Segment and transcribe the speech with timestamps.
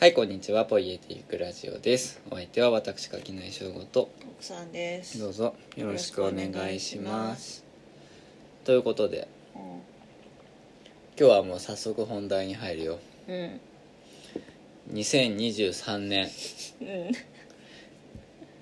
[0.00, 0.64] はいこんにちは。
[0.64, 2.22] ポイエティックラジオです。
[2.30, 4.08] お相手は私垣内翔吾と。
[4.38, 5.18] 奥さんです。
[5.18, 7.62] どうぞよろしくお願いします。
[8.64, 9.82] ということで今
[11.18, 12.98] 日はもう早速本題に入るよ。
[13.28, 13.34] うん。
[13.34, 13.60] うん
[14.94, 16.30] 2023年。
[16.80, 17.12] うん。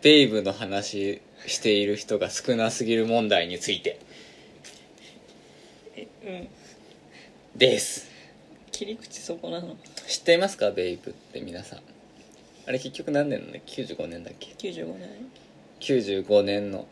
[0.02, 4.00] ベイブの話している人が少なすぎる問題について。
[5.94, 6.48] えうん。
[7.56, 8.08] です。
[8.72, 9.76] 切り口そこなの
[10.08, 10.70] 知っていますか？
[10.70, 11.80] ベイブって皆さん。
[12.66, 15.08] あれ結局何年なのね95年だっけ？95年。
[15.80, 16.86] 95年の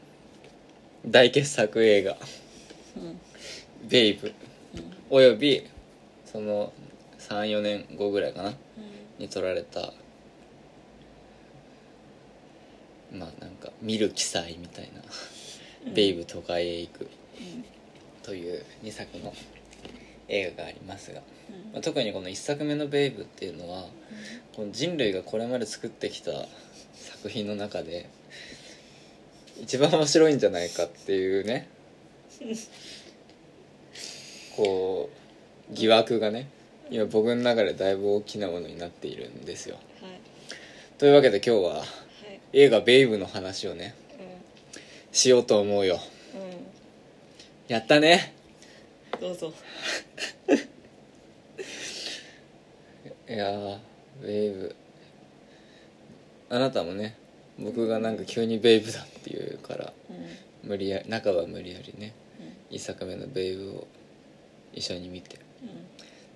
[1.07, 2.19] 大傑作映画。
[2.97, 3.21] うん
[3.89, 4.35] 「ベイブ」
[5.09, 5.67] および
[6.27, 6.75] その
[7.19, 8.55] 34年後ぐらいかな？
[9.19, 9.95] に撮られた
[13.13, 15.01] まあなんか見る記載みたいな
[15.95, 17.09] 「ベイブ都会へ行く」
[18.23, 19.33] という2作の
[20.29, 21.23] 映画がありますが、
[21.73, 23.87] まあ、特にこの1作目の「ベイブ」っていうのは
[24.55, 26.47] この人類がこれまで作ってきた
[26.95, 28.09] 作品の中で
[29.61, 31.69] 一番面白いんじゃないかっていうね
[34.57, 35.11] こ
[35.71, 36.49] う疑惑がね
[36.91, 39.77] 今僕の中でだいぶ大きなものになっているんですよ。
[40.01, 40.21] はい。
[40.99, 41.87] というわけで今日ははい。
[42.53, 43.95] 映画「ベイブ」の話をね
[45.13, 46.01] しようと思うよ。
[47.69, 48.33] やったね。
[49.21, 49.53] どうぞ
[53.29, 53.79] いやー
[54.23, 54.75] ベイブ。
[56.49, 57.17] あなたもね
[57.59, 60.13] 僕がなんか急にベイブだっていうからう
[60.67, 60.69] ん。
[60.69, 62.13] 無理や半ば無理やりね
[62.71, 63.87] 1作目のベイブを
[64.73, 65.39] 一緒に見て。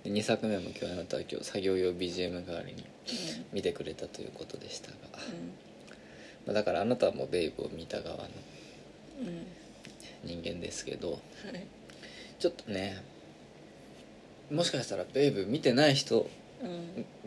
[0.03, 2.83] で2作目も今日あなたは今日作業用 BGM 代わりに
[3.53, 4.95] 見てくれたということでしたが、
[6.47, 8.23] まあ、だからあなたはもうベイブを見た側の
[9.21, 9.27] うん。
[9.27, 9.45] うん
[10.23, 11.19] 人間ですけどはい。
[12.37, 13.01] ちょっとね
[14.51, 16.27] もしかしたらベイブ見てない人うん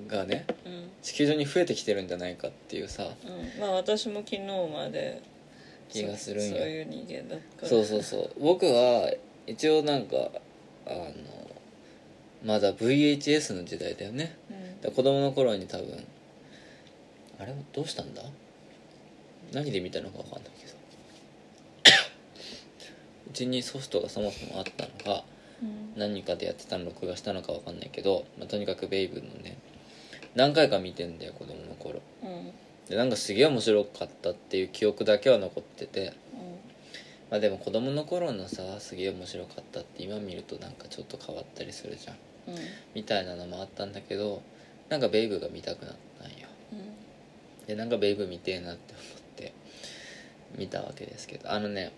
[0.06, 0.90] がねうん。
[1.02, 3.04] 地球上に増えてきてるんじゃないかっていうさ。
[3.24, 3.60] うん。
[3.60, 5.22] まあ私も昨日まで
[5.88, 8.30] 気がするんよそそういう人間だからそうそうそう。
[8.40, 9.12] 僕は
[9.46, 10.16] 一応なんか
[10.86, 11.12] あの
[12.44, 14.36] まだ VHS の時代だよね。
[14.84, 14.92] うん。
[14.92, 16.04] 子供の頃に多分
[17.38, 17.54] あれ？
[17.72, 18.22] どうしたんだ？
[19.52, 20.72] 何で見たのか分かんないけど。
[23.30, 25.33] うちにソフトがそもそもあったのがうん
[25.96, 29.56] 何かでやってたの録画したのか分かんないけど、まあ、とにかくベイブのね
[30.34, 32.02] 何回か見てんだよ子供の頃。
[32.22, 32.52] うん。
[32.88, 36.06] でなんかすげえ面白かったっていう記憶だけは残ってて。
[36.08, 36.12] うん。
[37.30, 42.16] まあでも子供の頃のさすげえ面白かったって今見るとなんかちょっと変わったりするじゃん。
[42.48, 42.60] うん。
[42.94, 44.42] みたいなのもあったんだけど
[44.88, 46.48] なんかベイブが見たくなったんよ。
[46.72, 47.66] うん。
[47.66, 49.04] でなんかベイブ見てえなって思っ
[49.36, 49.54] て
[50.56, 51.52] 見たわけですけど。
[51.52, 51.92] あのね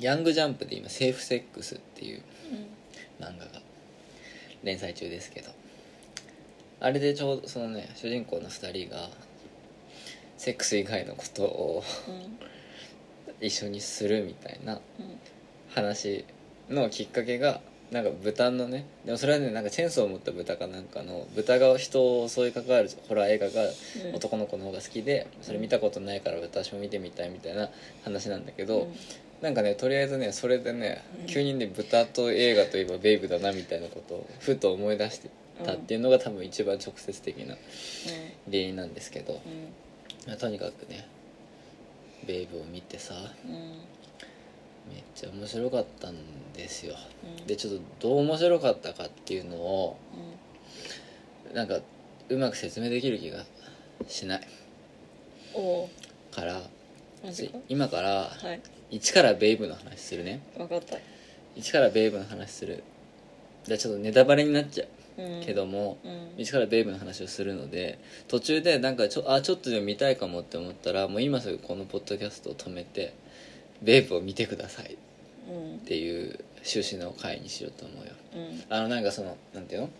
[0.00, 2.22] ヤングジャンプで今「セーフセックス」っていう
[3.20, 3.60] 漫画が
[4.64, 5.50] 連載中ですけど
[6.80, 9.10] あれでちょうどそのね主人公の2人が
[10.38, 12.38] セックス以外のことをうん。
[13.42, 14.80] 一緒にするみたいなうん。
[15.70, 16.24] 話
[16.68, 24.14] のきっかけがなんか豚のねでもそれはねなんかチェーンソーを持った豚かなんかの豚が人を襲いかかるホラー映画がうん。
[24.14, 27.70] 男の子の方が好きでそれ見たことないから私も見てみたいみたいな
[28.04, 28.94] 話なんだけど、うん
[29.42, 31.26] なんかねとりあえずねそれでねうん。
[31.26, 35.30] 急にね豚と映画といえばベイブだなみたいなことをふと思い出して
[35.64, 37.56] たっていうのが多分一番直接的な
[38.50, 39.38] 原因なんですけど、うん。
[40.26, 41.06] まあとにかくね
[42.26, 43.14] ベイブを見てさ
[43.46, 43.52] うん。
[44.92, 46.16] めっちゃ面白かったん
[46.54, 46.96] ですよ。
[47.38, 47.46] うん。
[47.46, 49.96] でちょっとどう面白かったかっていうのを
[51.54, 51.78] なんか
[52.28, 53.44] うまく説明できる気が
[54.06, 54.40] しない
[56.30, 56.60] から
[57.68, 58.60] 今からはい
[58.90, 60.40] 一からベイブの話するね。
[60.56, 60.96] 分かった。
[61.56, 62.82] 一からベイブの話する。
[63.64, 64.84] じゃあちょっとネタバレになっちゃ
[65.18, 65.44] ううん。
[65.44, 66.30] けども、うん。
[66.38, 73.14] 一からベイブの話をするので途中でなんかちょあちょっとでも見たいかもって思ったらもう今すぐこのポッドキャストを止めて
[73.82, 74.96] ベイブを見てくださいっ
[75.50, 75.78] うん。
[75.80, 78.12] ていう趣旨の回にしようと思うよ。
[78.34, 78.62] うん。
[78.76, 79.90] あのなんかそのなんていうの？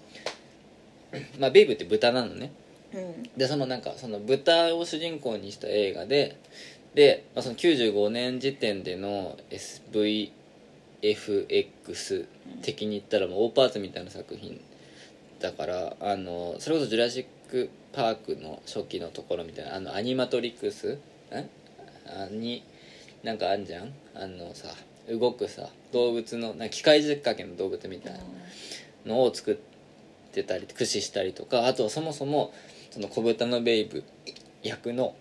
[1.38, 2.52] まあベイブって豚なのね。
[2.94, 3.22] うん。
[3.36, 6.38] でそのなんかその豚を主人公にした映画で
[6.94, 9.38] で、まあ、その95年時点での
[11.02, 12.26] SVFX
[12.62, 14.60] 的に言ったらもう大パーツみたいな作品
[15.40, 20.98] だからあのそれこそ「ジュラシック・パーク」の初期のところみたいなあのアニマトリクス？
[22.32, 22.62] に
[23.22, 23.92] なんかあんじゃん？
[24.14, 24.68] あのさ
[25.08, 28.20] 動くさ動物のなんか機械仕掛けの動物みたいな
[29.06, 29.56] のを作っ
[30.32, 32.52] てたり駆使したりとかあとはそもそも
[32.90, 34.04] その小豚のベイブ
[34.62, 35.14] 役の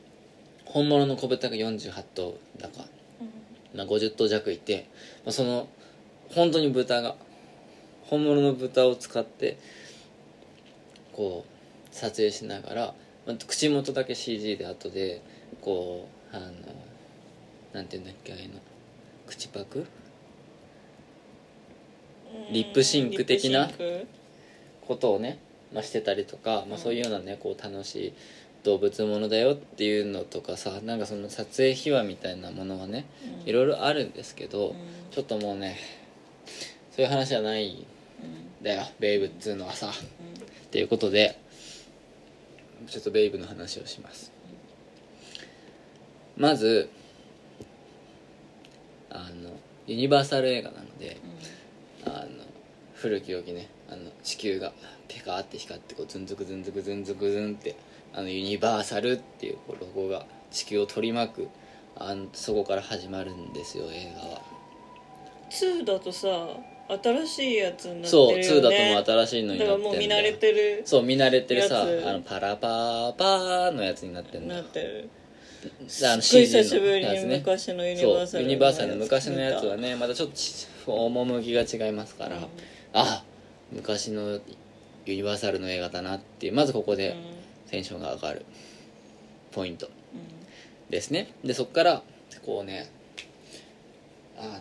[0.69, 2.85] 本物の小豚が48頭だか、
[3.75, 4.87] まあ、50頭弱いて、
[5.25, 5.67] まあ、その
[6.29, 7.15] 本当に豚が
[8.03, 9.57] 本物の豚を使って
[11.13, 11.43] こ
[11.91, 12.93] 撮影しながら、
[13.27, 15.21] まあ口元だけ CG で後で
[15.61, 16.45] こうあの
[17.73, 18.59] なんていうんだっけああいうの。
[19.27, 19.85] 口パク？
[22.51, 23.69] リップシンク的な
[24.87, 25.39] ことをね、
[25.73, 28.13] まあ、してたりとか、まあ、そういうようなねこう楽しい
[28.63, 33.05] 動物ものだよっていうのとかさなんかその撮影秘話みたいなものはね
[33.43, 33.49] うん。
[33.49, 34.75] いろいろあるんですけど、うん。
[35.11, 35.77] ちょっともうね
[36.91, 37.85] そういう話じゃないんうん。
[38.63, 39.89] だよベイブっつうのはさ。
[39.89, 41.39] っていうことで
[42.87, 44.31] ちょっとベイブの話をします。
[46.37, 46.89] まず
[49.09, 49.51] あの
[49.87, 51.17] ユニバーサル映画なので
[52.05, 52.27] あの
[52.93, 54.71] 古き良きねあの地球が
[55.07, 57.75] ペカーって光ってこうズンズクズンズクズンズクズンって
[58.13, 61.47] あのユニバーサルっていうこうロゴが地球を取り巻く
[61.95, 64.41] あのそこから始まるんですよ映画は。
[65.49, 66.27] 2だとさ
[66.87, 68.43] 新しいやつになってるよね。
[68.43, 74.61] そう2だともう新しいのにだなってんだからもう見慣れてるそう見慣れてるさあのパラパーパーのやつになってんだよ。
[74.63, 75.09] なってる。
[76.05, 80.29] あの CG 久しぶりに昔のユニバーサルそうユニバーサルの昔のやつはねねまたちょっ
[80.85, 82.39] と趣が違いますから、
[82.93, 83.23] あ
[83.71, 84.39] 昔の
[85.05, 87.15] ユニバーサルの映画だなっていうまずここで
[87.69, 88.45] テンションが上がる
[89.51, 89.89] ポイント
[90.89, 91.33] ですね。
[91.43, 92.03] でそこから
[92.45, 92.89] こうね
[94.37, 94.59] あ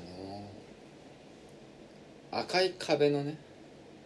[2.33, 3.39] の赤い壁のね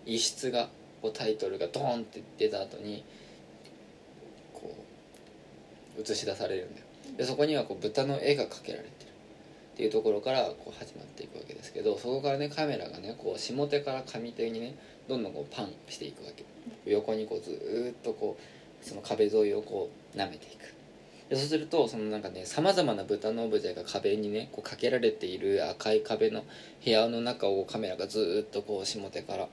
[0.06, 0.68] 一室が
[1.00, 3.04] こうタイトルがドーンって出た後に
[4.52, 4.74] こ
[5.98, 6.86] う映し出されるんだよ。
[7.16, 9.12] でそこにはこう豚の絵が描けられてる。
[9.72, 14.76] っていうところからこう始まっていくわけですけどそこからねカメラがねこう下手から上手にね
[15.08, 16.44] どんどんこうパンしていくわけ。
[16.84, 20.74] 横にこうずーっとこうその壁沿いをこう舐めていく。
[21.28, 26.44] でそうするとそのなんかねさまざまな豚のオブジェが壁にねこうかけられている赤い壁の
[26.84, 29.48] 部屋の中をカメラがずっとこう下手から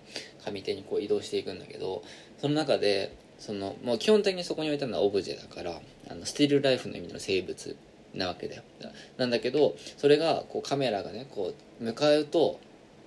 [0.46, 2.04] 上手にこう移動していくんだけど
[2.38, 5.80] その中でそのもう基本的にそこに置いたのはオブジェだから
[6.10, 7.78] あのスティールライフの意味の生物
[8.14, 8.64] なわけだよ。
[9.18, 12.60] なんだけどそれがこうカメラがねこう向かうと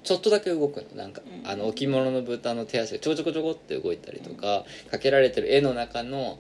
[0.02, 1.50] ちょっとだけ動くのなんか、うん。
[1.50, 6.38] あの置物の豚の手足がちょこちょこちょこって動いたりとか、かけられてる絵の中の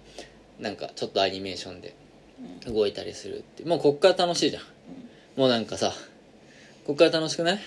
[0.58, 1.94] なんかちょっとアニメーションで
[2.66, 4.62] 動いたりするってもうこっから楽しいじゃん、
[5.36, 5.92] もうなんかさ
[6.86, 7.60] こっから楽しくない？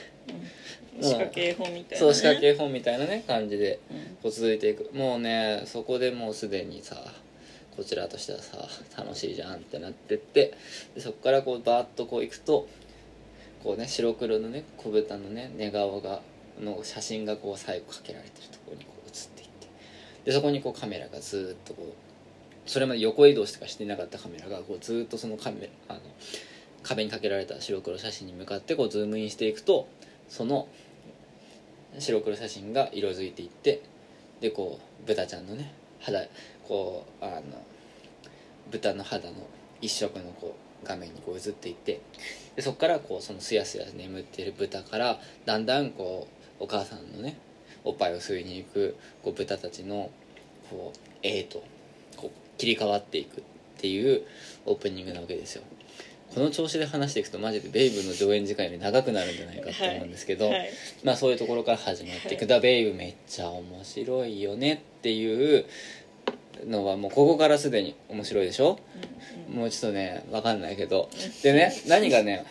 [1.02, 3.98] 仕掛け絵本みたいな、ね、そう仕掛け絵本みたいなね感じでうん。
[4.22, 4.90] こう続いていく。
[4.94, 6.96] もうねそこでもうすでにさ
[7.76, 8.58] こちらとしてはさ
[8.98, 10.54] 楽しいじゃんってなってって
[10.96, 12.70] でそこからこうバーッとこう行くと
[13.66, 16.22] こうね白黒のね小豚のね寝顔が
[16.62, 19.68] の写真がこう最後かけられてるところにこう写っていって。
[20.24, 26.00] でそこにこうカメラがずっとこうそれまで横移動しかしていなかったカメラがこうずっとそのカメあの
[26.84, 29.88] 壁にかけられた白黒写真に向かってこうズームインしていくと
[30.30, 30.68] その
[31.98, 33.82] 白黒写真が色づいていって
[34.42, 36.24] でこう豚ちゃんのね肌
[36.68, 37.42] こうあの
[38.72, 39.36] 豚の肌の
[39.82, 42.02] 一色のこう画面にこう映っていって
[42.56, 46.28] でそこからこうそのすやすや眠っている豚からだんだんこ
[46.60, 47.38] うお母さんのね
[47.84, 50.10] おっぱいを吸いに行くこう豚たちの
[50.70, 51.64] こう絵と
[52.16, 53.44] こう切り替わっていくっ
[53.78, 54.24] ていう
[54.66, 55.64] オープニングなわけですよ。
[56.34, 60.70] この調子で話していくとマジでベイブの上演時間より長くなるんじゃないかと思うんですけど、はい。
[61.04, 62.48] まあそういうところから始まっていく「はい。
[62.48, 65.66] ダ・ベイブめっちゃ面白いよね」っていう
[66.66, 68.80] のはもうここからすでに面白いでしょ？
[69.54, 71.10] もうちょっとね分かんないけど。
[71.44, 72.46] でね何がね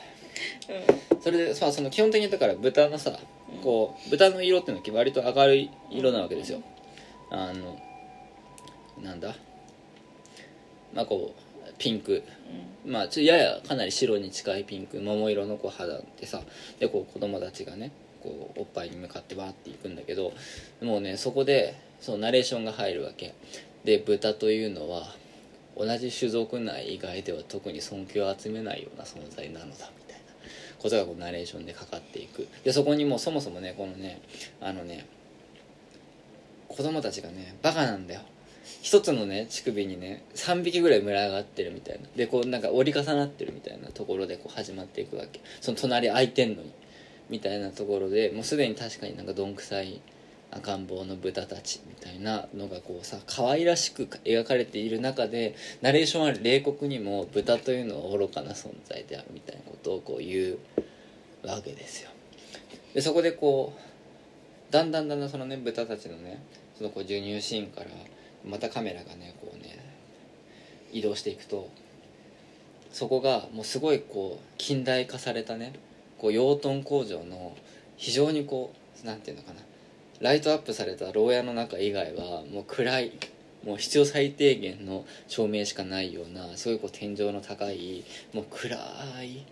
[1.20, 3.18] それでさその基本的にだから豚のさ
[3.62, 6.62] こう豚の色っていうのは割と明るい色なわけですよ。
[7.30, 7.78] あの
[9.02, 9.34] なんだ？
[10.94, 12.22] まあこうピンク。
[12.86, 15.00] まあちょややかなり白に近いピンク。
[15.00, 16.42] 桃色のこう肌でさ
[16.78, 17.90] でこう子供たちがね
[18.22, 20.32] こうおっぱいに向かってバーっていくんだけど
[20.82, 23.34] もうねそこでそのナレーションが入るわけ
[23.84, 25.14] で豚というのは
[25.76, 30.24] 同じ種族内以外では特に尊敬を集めないような存在なのだみたいな。
[30.78, 32.46] ことがこうナレーションでかかっていく。
[32.62, 34.20] でそこにもうそもそもねこのね
[34.60, 35.06] あのね
[36.68, 38.20] 子供たちがねバカなんだよ。
[38.82, 42.08] 一つのね乳首にね3匹ぐらい群がってるみたいな。
[42.16, 45.40] でこうなんか折り重なってるみたいなところでこう始まっていくわけ。
[45.60, 46.72] その隣空いてんのに。
[47.30, 50.02] みたいなところでもうすでに確かになんかどんくさい
[50.56, 60.58] 赤ん坊の豚たちみたいなのがこうさ可愛らしく描かれている中でナレーションは冷酷にも豚というのは愚かな存在であるみたいなことをこう言う
[61.46, 62.10] わけですよ。
[62.94, 66.42] でそこでこうだんだんだんだんそのね豚たちのね
[66.78, 67.86] そのこう授乳シーンから
[68.48, 69.78] またカメラがねこうね
[70.92, 71.68] 移動していくと
[72.92, 75.72] そこがもうすごいこう近代化されたね
[76.18, 77.56] こう養豚工場の
[77.96, 79.60] 非常にこうなんていうのかな
[80.24, 83.12] ライトアップされた牢屋の中以外はもう暗い
[83.62, 88.74] もう必要最低限の照明しかないようなすごいこう天井の高いもう暗
[89.22, 89.44] い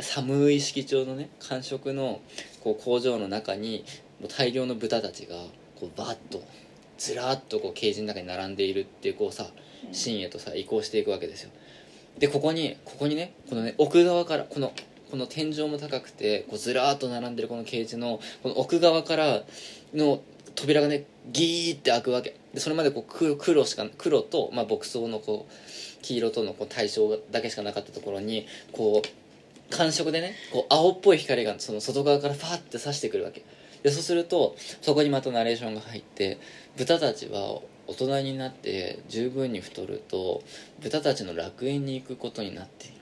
[0.00, 2.20] 寒い色調のね感触の
[2.62, 3.84] こう工場の中に
[4.20, 5.34] もう大量の豚たちが
[5.80, 6.44] こうバッと
[6.96, 9.48] ずらっとこうケージの中に並んでいるっていうこうさ
[9.90, 11.50] シーンへとさ移行していくわけですよ。
[12.20, 14.72] でここにここにねこのね奥側からこの
[15.14, 19.44] この天井も高くてこうずらーっと並んでるこのケージのこの奥側から
[19.94, 20.20] の
[20.56, 22.34] 扉がねギーって開くわけ。
[22.52, 33.44] でそれまでこう黒しか黒と、まあ、牧草のこう黄色とのこう対象だけしかなかったところにこう感触でねこう青っぽい光がその外側からファーって差してくるわけ。
[33.84, 36.38] でそうするとそこにまたナレーションが入って
[36.76, 40.42] 豚たちは大人になって十分に太ると
[40.82, 42.93] 豚たちの楽園に行くことになって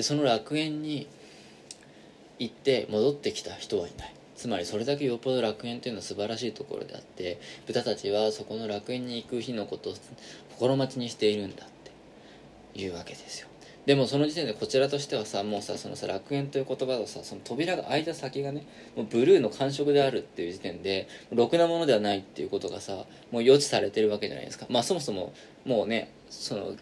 [0.00, 1.06] でその楽園に
[2.38, 4.14] 行って戻ってきた人はいない。
[4.34, 9.94] つまりそれだけよっぽど楽園というのは素晴らしいところであって豚たちはそこの楽園に行く日のことを
[10.54, 11.68] 心待ちにしているんだっ
[12.72, 13.48] ていうわけですよ。
[13.84, 18.64] でもその時点でこちらとしてはさもうさそのさ楽園という言葉とさその扉が開いた先がね
[18.96, 24.64] もうブルーの感触であるっていう時点でろくなものではないっていうことがさもう予知されてるわけじゃないですか。
[24.70, 25.34] まあそもそも
[25.66, 26.74] もうねその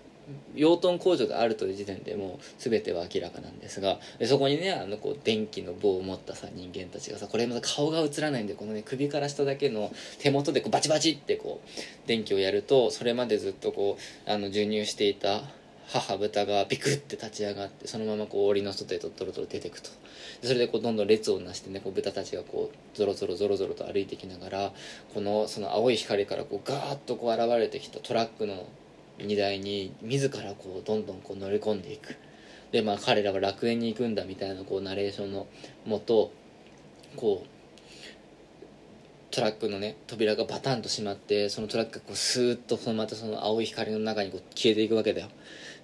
[0.54, 15.42] 養豚工場があるという時点でもう全ては明らかなんですがそこにねあのこう電気の棒を持ったさ人間たちがさこれまた顔が映らないんでこのね首から下だけの手元でこうバチバチってこう電気をやるとそれまでずっとこうあの授乳していた
[15.90, 19.88] 母豚がビクって立ち上がってそのままこう檻の外へとドロドロ出てくと。
[20.42, 24.72] でそれでこうどんどん列をなしてねこう豚たちがこうゾロゾロゾロゾロと歩いてきながら
[25.14, 28.68] このその青い光からこうガーッとこう現れてきたトラックの
[29.18, 32.16] 荷台に自らこうどんどんこう乗り込んでいく。
[32.72, 35.46] でまあ彼らは楽園に行くんだみたいなこうナレーションの
[35.86, 36.32] もと
[37.16, 37.48] こう
[39.30, 45.28] トラックのね扉がバタンと閉まってそのトラックがこうスーッとそのまたその青い光の中にこう消えていくわけだよ。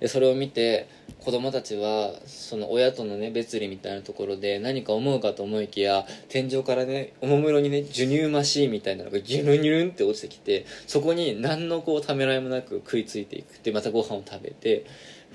[0.04, 0.86] でそれを見て
[1.18, 14.84] 子供たちはその親とのね別離みたいなところで何か思うかと思いきや天井からねおもむろにね授乳マシーンみたいなのがギュルニュルンって落ちてきてそこに何のこうためらいもなく食いついていくでまたご飯を食べて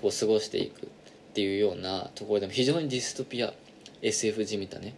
[0.03, 0.89] こう過ごしていくっ
[1.33, 3.51] ていうようなところでも非常にディストピア
[4.03, 4.93] SF じみたね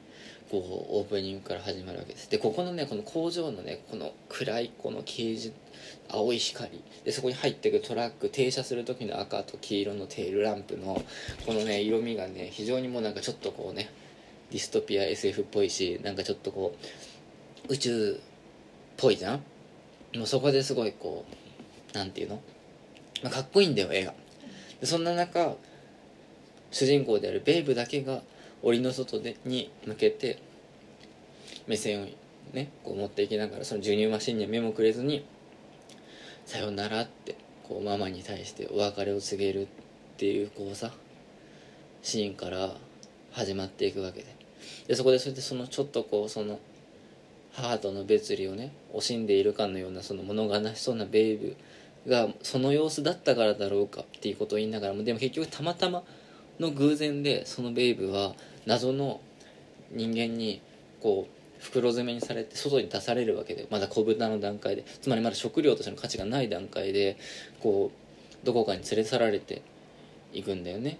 [0.49, 0.57] こ
[0.91, 2.29] うオープニングから始まるわけです。
[2.29, 5.53] でここのねこの工場のねこの暗いこのケージ
[6.13, 6.83] 青い光。
[7.03, 11.03] でそこに入ってくトラック停車する時の赤と黄色のテールランプの
[11.45, 13.89] このね色味がね非常にもうなんかちょっとこうね
[14.51, 16.75] ディストピア SF っぽいしなんかちょっとこ
[17.69, 18.23] う宇宙っ
[18.97, 20.17] ぽいじゃん？
[20.17, 21.25] もうそこですごいこ
[21.93, 22.41] うなんていうの、
[23.23, 24.13] まあ、かっこいいんだよ映画
[24.79, 25.55] でそんな中
[26.71, 28.21] 主人公であるベイブだけが
[28.61, 30.39] 檻の外でに向けて
[31.67, 32.05] 目線を
[32.53, 35.25] ねこう持っていきながらその授乳マシンには目もくれずに
[36.51, 39.67] 「さよなら」ってこうママに対してお別れを告げるっ
[40.17, 40.91] ていうこうさ
[42.01, 42.75] シーンから
[43.31, 44.25] 始まっていくわけで。
[44.85, 46.59] でそこでそれでそのちょっとこうその
[47.53, 51.55] 母との別離をね惜しんでいるかのようなその物悲しそうなベイブ
[52.05, 56.03] がその様子だったからだろうかっていうことを言いながらもでも結局たまたま
[56.59, 59.21] の偶然でそのベイブは謎の
[59.89, 60.61] 人間に
[60.99, 64.83] こう袋詰めにされて外に出されるわけでまだ小豚の段階で。
[64.83, 67.17] つまりまだ食料としての価値がない段階で
[67.59, 67.91] こ
[68.43, 69.61] うどこかに連れ去られて
[70.33, 70.97] いくんだよね。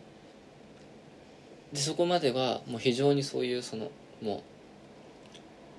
[1.73, 3.91] でそこまではもう非常にそういうその
[4.21, 4.41] もう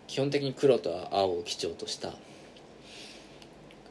[0.07, 2.15] 基本的に黒と青を基調とした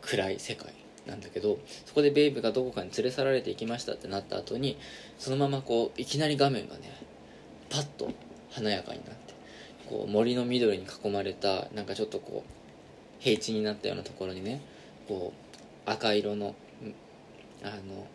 [0.01, 0.73] 暗い世界
[1.05, 4.77] なんだけどそこでベイブがどこかに連れ去られていきましたってなった後に
[5.17, 6.91] そのままこういきなり画面がね
[7.69, 8.11] パッと
[8.51, 9.30] 華やかになって
[9.91, 12.51] こう森の緑に囲まれたなんかちょっとこう
[13.19, 14.61] 平地になったようなところにね
[15.07, 15.33] こ
[15.85, 16.55] う赤色の
[17.61, 18.07] あの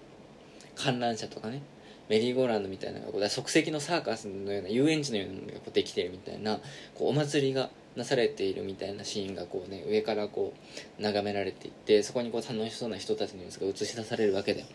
[0.74, 1.60] 観覧車とかね
[2.08, 6.60] メリーゴーランドみたいなこう即席のサーカスのような遊園地のようなのがこうできてるみたいな
[6.94, 10.54] こうお祭りがなされているみたいなシーンがこうね上からこ
[10.98, 14.66] う眺められていってそこにこう楽しそうな人たちの様子が映し出されるわけだよ。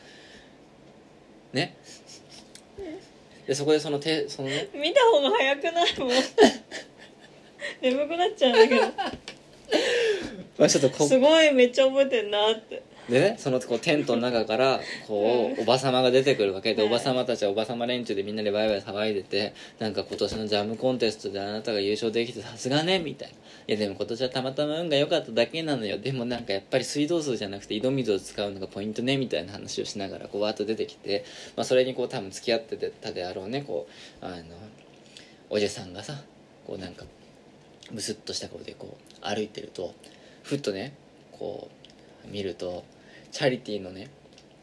[1.54, 1.76] ね？
[3.48, 4.70] でそこでその手そのね？
[4.76, 6.00] 見た方が早くない？
[6.00, 6.10] もん
[7.82, 8.82] 眠くなっちゃうんだけど。
[10.58, 12.84] まあちょっとこすごいめっちゃ覚えてんなって。
[13.10, 16.76] でねそのこうテントの中からこうおばさまが出てくるわけ。
[16.76, 23.36] ではいおばさまたちはおばさま連中でみんなでワイワイ騒いでてなんか今年のジャムコンテストであなたが優勝できてさすがねみたいな。
[23.68, 25.98] いやでも今年はたまたま運が良かっただけなのよ。
[25.98, 33.88] でもなんかやっぱり水道水じゃなくて井戸水を使うのがポイントねみたいな話をしながらこうわーっと出てきて、まあ、それにこう多分付き合ってたであろうねこ
[34.22, 34.36] うあの
[35.50, 36.22] おじさんがさ
[36.68, 37.06] こうなんか
[37.94, 39.94] ブスッとした顔でこう歩いてると
[40.44, 40.94] ふっとね
[41.32, 41.70] こ
[42.26, 42.84] う見ると
[43.32, 44.10] チャリティーのね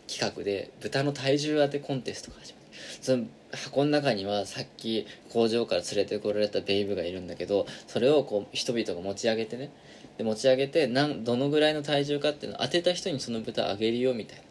[0.07, 2.67] 企画で豚の体重当てコンテストが始まる。
[3.01, 9.71] その箱の中にはさっき工場から連れてこられたベイブがいるんだけどそれをこう人々が持ち上げてね
[10.17, 14.48] で持ち上げてなんどのぐらいの体重かっていうのを当てた人にその豚あげるよみたいな。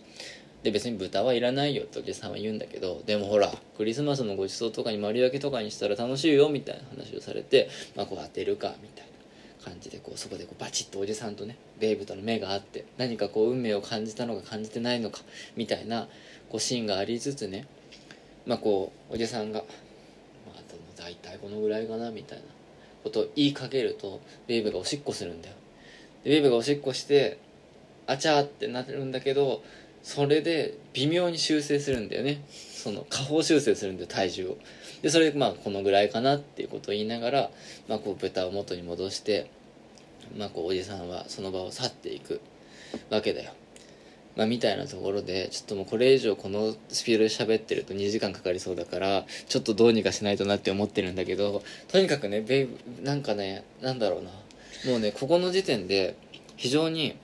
[0.67, 9.05] で別に豚はいらないよっておじさんは言うんだけどでもほらクリスマスのごちそうとかに丸焼きとかにしたら楽しいよみたいな話をされてまあこう当てるかみたい
[9.63, 15.21] な感じでこうそこでこうバチッとおじさんとねベイブとの目があって何かこう運命を感じたのか感じてないのか
[15.55, 16.09] みたいな
[16.49, 17.65] こうシーンがありつつね
[18.45, 19.65] まあこうおじさんが、ま
[20.51, 22.43] あ、でも大体このぐらいかなみたいな
[23.05, 25.55] ことを言いかけるとベイブがおしっこするんだよ。
[26.25, 27.39] でベイブがおしっこして
[28.05, 29.63] あちゃーってなるんだけど
[30.07, 32.41] それで微妙に修正するんだよね。
[32.49, 34.57] その下方修正するんだよ体重を。
[35.01, 37.51] でそれでまあこのぐらいかなっていうことを言いながら、
[37.89, 39.51] まあ、こう豚を元に戻して、
[40.37, 42.39] まあ、こうおじさんはその場を去っていく
[43.09, 43.51] わけだよ。
[44.37, 52.67] まあ、みたいなところでちょっともうこれ以上このスピードで喋ってると2時間かかりそうだからちょっとどうにかしないとなって思ってるんだけどとにかくねベイ
[53.03, 54.31] なんかねなんだろうな。
[54.89, 56.15] もうねここの時点で
[56.55, 57.17] 非常に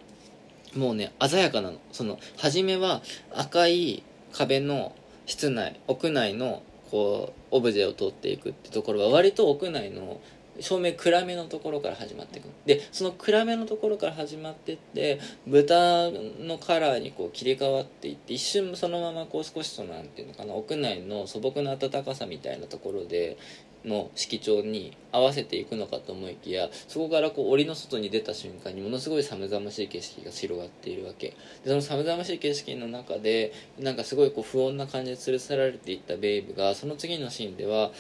[0.75, 1.77] もうね鮮やかなの。
[1.91, 3.01] その初めは
[3.33, 4.93] 赤い壁の
[5.25, 10.19] 室内屋内のこうオブジェを取っていくってところは割と屋内の
[10.59, 23.37] 照明暗めのところから始まっていくでその暗めのところから始まってって豚のカラーにこう切り替わっていって一瞬そのままこう少しそのなんていうのかな屋内の素朴な暖かさみたいなところで
[23.85, 31.35] の色調に合わせていくのかと思いきやそこからこう檻の外に出た瞬間にものすごい寒々しい景色が広がっているわけ。
[31.63, 37.91] でその寒々しい景色の中でなんかすごいこう不穏な感じで連れ去られていったベイブがその次のシーンでは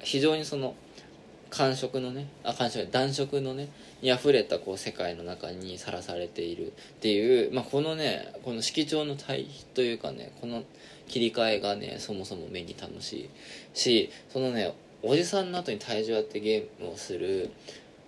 [0.00, 0.74] 非常にその
[1.50, 3.68] 感触のねあ感触暖色のね
[4.02, 6.70] にあふれたこう世界の中にさらされているっ
[7.00, 10.64] ていう、まあ、このねこの色調の対比というかねこの
[11.06, 13.30] 切り替えがねそもそも目に楽し
[13.74, 14.74] いしそのね
[15.06, 17.50] おじさんの後に体重あってゲームをする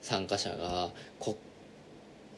[0.01, 1.37] 参加者がコッ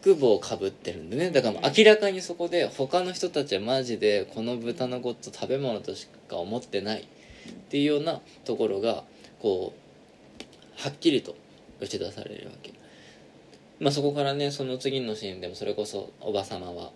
[0.03, 1.31] ク帽をかぶってるんでね。
[1.31, 9.05] だからもう明らかにそこで他の人たちはマジでこの豚のこと食べ物としか思ってないっていうようなところが
[9.40, 11.35] こうはっきりと
[11.81, 12.73] 打ち出されるわけ。
[13.81, 16.90] まあそこからねその次のシーンでもそれこそおばさまは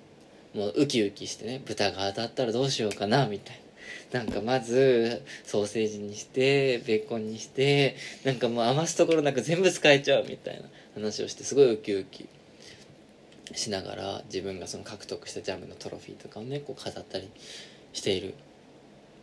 [0.54, 3.61] もうウキウキしてね豚が当たったらどうしようかなみたい
[4.12, 10.62] なんかまずソーセージにしてベーコンにしてなんかもう余すところなく全部使えちゃうみたいな
[10.94, 12.28] 話をしてすごいウキウキ
[13.54, 17.30] しながら自分がその獲得したジャムのトロフィーとかをねこう飾ったり
[17.92, 18.34] している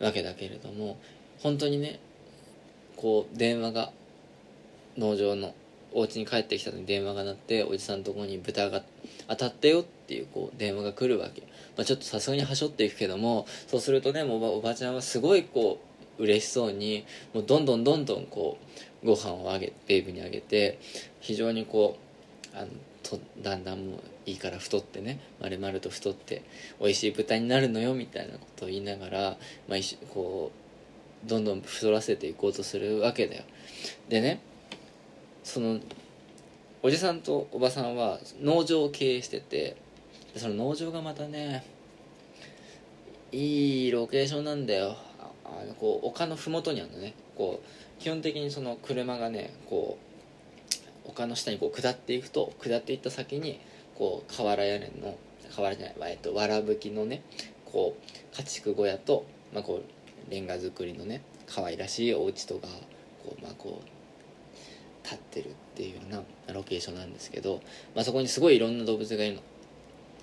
[0.00, 0.98] わけだけれども
[1.42, 2.00] 本当にね
[2.96, 3.92] こう電話が
[4.96, 5.54] 農場の
[5.92, 8.82] お家に帰ってきたのに電話が鳴っておじさんのとこに豚が
[9.28, 11.42] 当たったよっていうこう電話が来るわけ、
[11.76, 15.80] まあ、ちょっとさすがにはしょっていくけどもそうするとねもうおばおばちゃんはすごいこ
[16.18, 18.58] う嬉しそうにもうどんどんどんどんこ
[19.02, 20.78] うご飯をあげベイブにあげて
[21.20, 21.98] 非常にこ
[22.54, 22.68] うあの
[23.02, 26.42] とだんだんもういいから太ってね丸々と太って
[26.80, 29.20] 美味しい豚になるのよみたいなことを言いながら、
[29.68, 29.78] まあ、
[30.12, 30.52] こ
[31.26, 33.44] うどんどん太らせていこうとするわけだよ。
[34.08, 34.40] でね
[35.42, 35.80] その
[36.82, 39.76] おじさんとおばさんは農場を経営してて
[40.34, 41.64] でその農場がまたね
[43.32, 44.96] いいロケーションなんだよ。
[45.44, 47.14] あのこう丘の麓にあるのね。
[47.36, 49.98] こう基本的にその車がねこ
[51.04, 53.60] う丘の下にこう下っていくと下っていった先に
[53.96, 55.16] こう瓦屋根の
[55.54, 57.22] 瓦じゃない、えっと、わらぶきのね
[57.64, 59.82] こう家畜小屋と、まあ、こ
[60.28, 62.66] うレンガ造りのね可愛らしいお家とか
[63.24, 67.60] こうまあこう立ってるっていうようなロケーションなんですけど、
[67.94, 69.42] まあ、そこにすごいいろんな動物がいるの。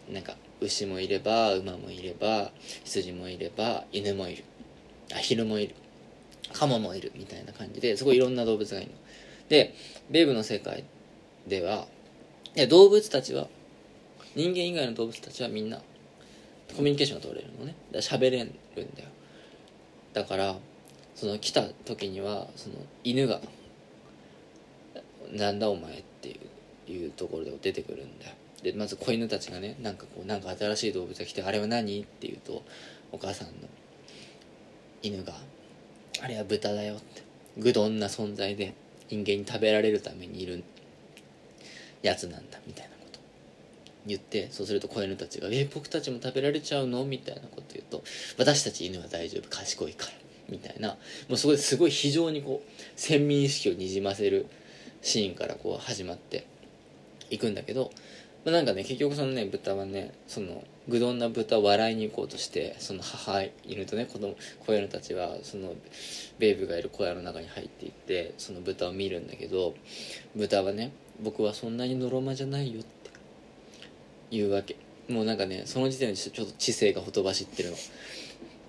[0.10, 2.52] なんか牛もいれば馬もいれば
[2.84, 4.43] 羊もいれば犬もいる。
[5.13, 5.76] アヒルもいる。
[6.54, 7.12] カモもいる。
[7.15, 8.98] みたいな感じですごいいろんな動物がいるの。
[9.50, 9.74] で
[10.10, 10.84] ベイブの世界
[11.48, 11.88] では
[12.56, 13.48] いや動物たちは
[14.36, 15.78] 人間以外の動物たちはみんな
[16.76, 17.76] コミュニケーションが取れるのね。
[17.91, 18.50] だから喋れるん
[18.96, 19.10] だよ。
[20.13, 20.56] だから
[21.15, 23.41] その来た時にはその犬が
[25.32, 28.36] 「なんだお前」っていういうところで出てくるんだよ。
[28.63, 32.63] でまず子犬たちがねなんかこうなんか新しい動物が来て「あれは何?」って言うと
[33.12, 33.54] お母さんの
[35.04, 35.36] 犬が
[36.22, 37.22] 「あれは豚だよ」って
[37.58, 38.74] 愚鈍な存在で
[39.10, 40.63] 人間に食べられるためにいる
[42.02, 43.20] やつなんだみたいなこと
[44.06, 48.04] 言ってそうすると子犬たちが「え僕たちも食べられちゃうの?」みたいなこと言うと
[48.38, 50.13] 「私たち犬は大丈夫賢いから」
[50.50, 54.46] みたいなもうそこですごい非常にこう先民意識をにじませる
[55.02, 56.46] シーンからこう始まって
[57.30, 57.91] いくんだけど、
[58.47, 65.73] まあ、なんかね結局そのね豚はねその愚鈍な豚を笑いに行こうとしてその母犬とね子供小犬たちはその
[66.39, 69.73] ベイブがいる小屋の中に入っていってその豚を見るんだけど
[70.33, 73.10] 豚はね僕はそんなにのろまじゃないよって
[74.31, 74.77] 言うわけ。
[75.10, 77.75] もうなんかねその時点でちょっと知性がほとばしってるの。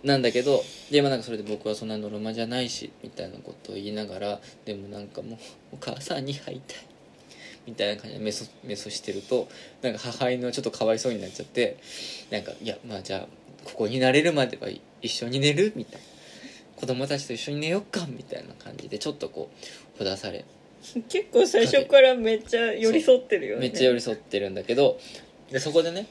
[0.03, 5.39] なんだけどでもなんかそれで僕はそんなのろまじゃないしみたいなことを言いながらでもなんかもう
[5.75, 6.88] お母さんに会いたい。
[7.69, 9.49] みたいな感じでメソメソしてると
[9.83, 11.77] なんか母犬はちょっとかわいそうになっちゃって
[12.31, 13.29] なんかいやまあじゃあ
[13.65, 14.69] ここに慣れるまでは
[15.03, 16.07] 一緒に寝るみたいな。
[16.77, 19.51] 子供たちと一緒に寝よっかみたいな感じでちょっとこ
[19.97, 20.45] うほだされ。
[21.09, 23.63] 結構最初からめっちゃ寄り添ってるよね。
[23.63, 24.97] めっちゃ寄り添ってるんだけど
[25.51, 26.07] でそこでね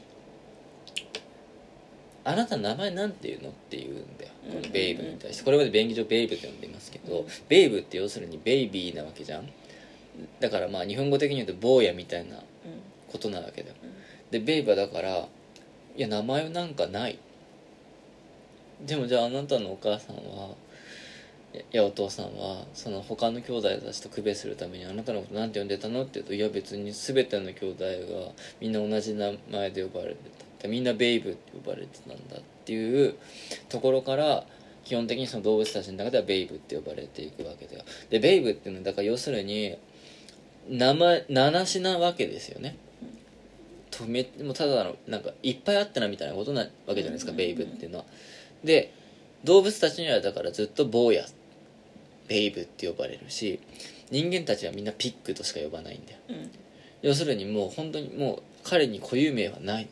[2.25, 4.31] 「あなた名前なんて言うの?」って言うんだよ。
[4.51, 5.43] このベイブに対して。
[5.43, 9.49] これまで便宜上ベイブって呼んでいますけどベイブって要するにベイビーなわけじゃん
[10.39, 12.37] だからまあ日本語的に言うと坊やみたいな
[13.11, 13.75] ことなわけだよ。
[14.31, 15.27] でベイブはだから
[15.95, 17.19] いや名前なんかない。
[18.85, 20.55] でもじゃああなたのお母さんは
[21.53, 30.15] いやお父さんはその他の兄弟たちと区別するためにあなたのことなんて呼んでたのって言うといや別に全ての兄弟がみんな同じ名前で呼ばれて
[30.61, 30.67] た。
[30.67, 33.15] みんなベイブって呼ばれてたんだっていう
[33.69, 34.43] ところから
[34.83, 37.83] 基本的にその動物たちの中ではベイブって呼ばれていくわけだよ。
[38.09, 39.77] でベイブっていうのはだから要するに
[40.69, 42.77] 名前名なしなわけですよね。
[43.91, 48.05] とめもうただのなんかいっぱいあったなみたいなことなわけじゃないですか、ベイブっていうのは。
[48.63, 48.93] で
[49.43, 51.25] 動物たちにはだからずっと坊や
[52.27, 53.59] ベイブって呼ばれるし
[54.11, 56.19] 人間たちはみんなピックとしか呼ばないんだよ。
[56.29, 56.51] うん。
[57.01, 59.87] 要するにもう本当にもう彼に固有名はない。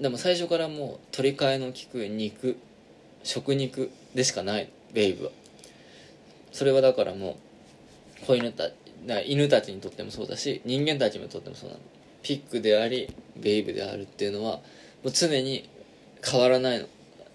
[0.00, 2.56] でも最初からもう取り替えの利く肉
[3.22, 5.30] 食肉でしかないベイブは。
[6.50, 7.38] それはだからも
[8.22, 8.70] う子犬た
[9.06, 11.80] な犬たちにとってもそうだし人間たちにとってもそうなの。
[12.22, 14.62] ピックでありベイブであるっていうのはも
[15.06, 15.68] う常に
[16.24, 16.84] 変わらないの。
[16.84, 16.90] だか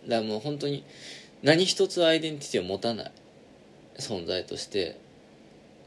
[0.08, 0.84] らもう本当に
[1.44, 3.12] 何一つアイデンティティを持たない。
[4.00, 5.00] 存在として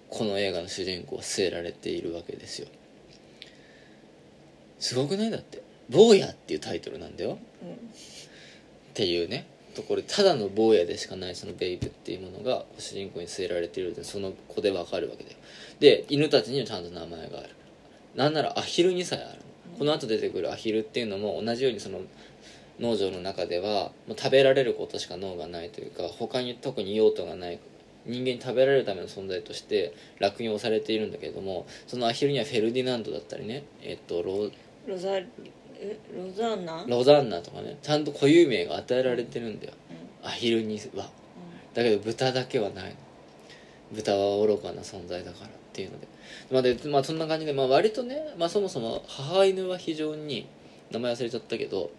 [0.08, 2.68] この映画の主人公は据えられているわけですよ。
[4.78, 5.30] すごくない？
[5.30, 7.38] だって「坊や」っていうタイトルなんだよ。
[7.62, 7.66] っ
[8.94, 9.46] ていうね。
[9.72, 15.36] ところただの坊やでしかないそのベイブっていうものが主人公に据えられているってその子でわかるわけだよ。
[15.80, 17.48] で犬たちにはちゃんと名前がある。
[18.14, 19.40] なんならアヒルにさえある
[19.78, 22.00] この後出てくるアヒルっていうのも同じようにその
[22.78, 27.58] 農場の中ではもう食べられることしか脳がないというか他に特に用途がない
[28.06, 34.50] 人間に食べられるための存在として落用されているんだけれどもそのアヒルにはフェルディナンドだったりねえっとロ
[34.86, 35.26] ロザえ？
[36.16, 36.84] ロザンナ？
[36.88, 39.74] ロザンナとかねちゃんと固有名が与えられてるんだよ。
[40.22, 41.08] うんアヒルには。
[41.72, 42.96] だけど豚だけはないの。
[43.92, 46.08] 豚は愚かな存在だからっていうので。
[46.50, 50.46] まあで、まあ、そんな感じで、まあ、割とね、まあ、そもそも母犬は非常に
[50.90, 51.90] 名前忘れちゃったけど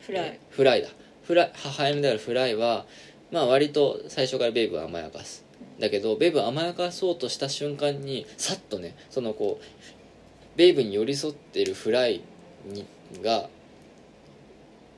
[0.00, 0.26] フライ。
[0.26, 0.88] えフライだ。
[1.24, 2.86] フライ母犬であるフライは
[3.32, 5.44] まあ割と最初からベイブを甘やかす。
[5.80, 12.22] だけどベイブを甘やかそうとした瞬間にさっとねそのこうベイブに寄り添っているフライ
[12.64, 12.86] に
[13.22, 13.48] が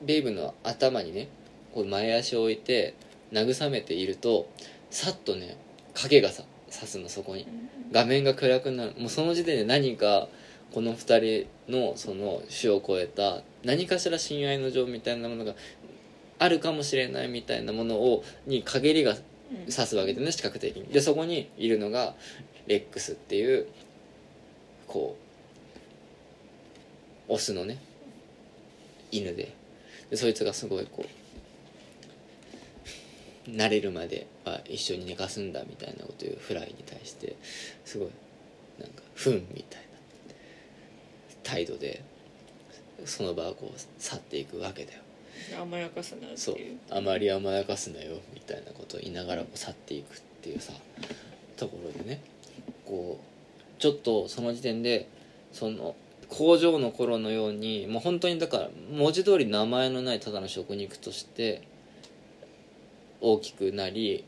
[0.01, 1.27] ベイブの頭にね
[1.73, 2.95] こう前足を置いて
[3.31, 4.49] 慰めていると
[4.89, 5.57] さっとね
[5.93, 7.47] 影がささすのそこに
[7.91, 8.93] 画面が暗くなる。
[8.97, 10.27] もうその時点で何か
[10.73, 15.55] この2人のその種を超えた何かしら親愛の情みたいなものが
[16.37, 19.15] あるかもしれないみたいなものをに陰りが
[19.51, 20.85] 指すわけでね視覚的に。
[20.85, 22.15] でそこにいるのが
[22.67, 23.67] レックスっていう
[24.87, 25.17] こ
[27.29, 27.79] うオスのね
[29.11, 29.53] 犬で。
[30.09, 31.18] でそいつがすごいこう
[33.55, 37.35] 慣れるまでは一緒に寝かすんだみたいなことを言うフライに対して
[37.85, 38.09] すごい
[38.79, 39.87] なんか「ふん」みたいな
[41.43, 42.01] 態度で
[43.05, 44.99] その場をこう去っていくわけだよ。
[45.61, 46.55] 甘やかすなってそう
[46.89, 50.73] あまり甘やかすなよみたいなことを言いながらこう去っていくっていうさ
[51.55, 52.21] ところでね
[52.85, 55.07] こうちょっとその時点で
[55.53, 55.95] その
[56.27, 61.63] 工場の頃のようにもう本当にだから文字通り名前のないただの食肉として
[63.21, 64.23] 大きくなり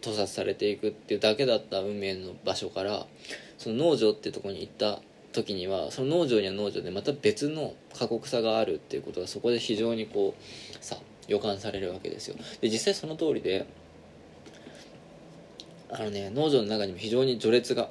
[0.00, 3.06] 屠殺されていくっていうだけだった運命の場所から
[3.58, 5.00] その農場っていうとこに行った
[5.32, 12.36] 時にはその農場には農場でまた別の過酷さがあるっていうことがそこで非常にこうさ予感されるわけですよ。
[12.60, 13.66] で実際その通りで
[15.90, 17.88] あのね農場の中にも非常に序列が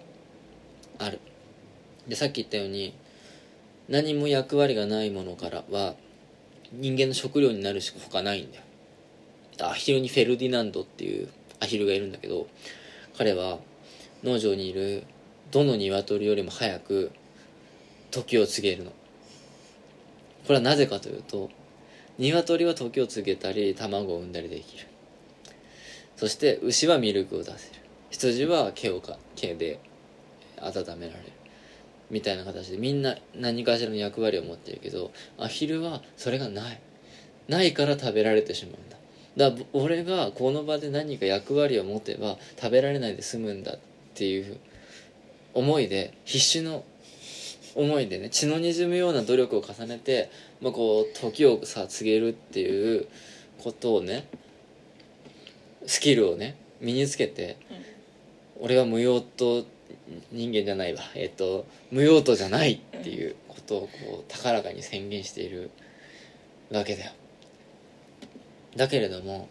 [0.99, 1.19] ある。
[2.07, 2.93] でさっき言ったように
[3.89, 5.95] 何も役割がないものからは
[6.71, 8.62] 人間の食料になるしか他ないんだよ。
[9.61, 12.47] アヒルにフェルディナンドっていうアヒルがいるんだけど
[13.17, 13.59] 彼は
[14.23, 15.03] 農場にいる
[15.51, 17.11] どの鶏よりも早く
[18.09, 18.91] 時を告げるの。
[18.91, 21.49] これはなぜかというと
[22.17, 24.87] 鶏は時を告げたり卵を産んだりできる。
[26.15, 27.81] そして牛はミルクを出せる。
[28.11, 29.79] 羊は毛をか毛で
[30.61, 31.31] 温められる。
[32.11, 36.79] みたいな形でみんな何かしらの役割を持っているけどアヒルはそれがない。
[37.47, 38.92] ないから食べられてしまうんだ。
[39.37, 43.79] だ俺がこの場で何か役割を持てば食べられないで済むんだっ
[44.13, 44.57] ていう
[45.53, 46.83] 思いで必死の
[47.75, 50.29] 思いでね血のにじむような努力を重ねて、
[50.61, 53.07] まあ、こう時をさ告げるっていう
[53.63, 54.27] ことをね
[55.85, 57.57] スキルをね身につけて、
[58.59, 59.65] 俺は無用と
[60.31, 61.01] 人間じゃないわ。
[61.15, 63.87] えっ、と無用とじゃないっていうことをこ
[64.21, 65.71] う高らかに宣言している
[66.71, 67.11] わけだよ。
[68.75, 69.47] だけれども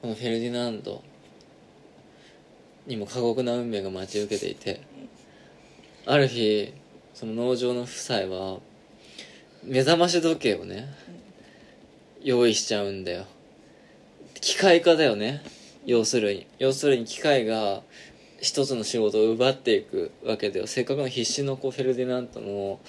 [0.00, 1.02] このフェルディナンド
[2.86, 4.80] にも過酷な運命が待ち受けていて
[6.06, 6.72] ある日
[7.14, 8.58] その農場の夫妻は
[9.64, 10.88] 目覚まし時計をね
[12.24, 13.26] 用意しちゃうんだよ。
[14.40, 15.42] 機械化だよね。
[15.84, 16.46] 要するに。
[16.58, 17.82] 要するに機械が
[18.40, 20.66] 一つの仕事を奪っていくわけだよ。
[20.66, 22.80] せっかくの必死のこうフェルディナントの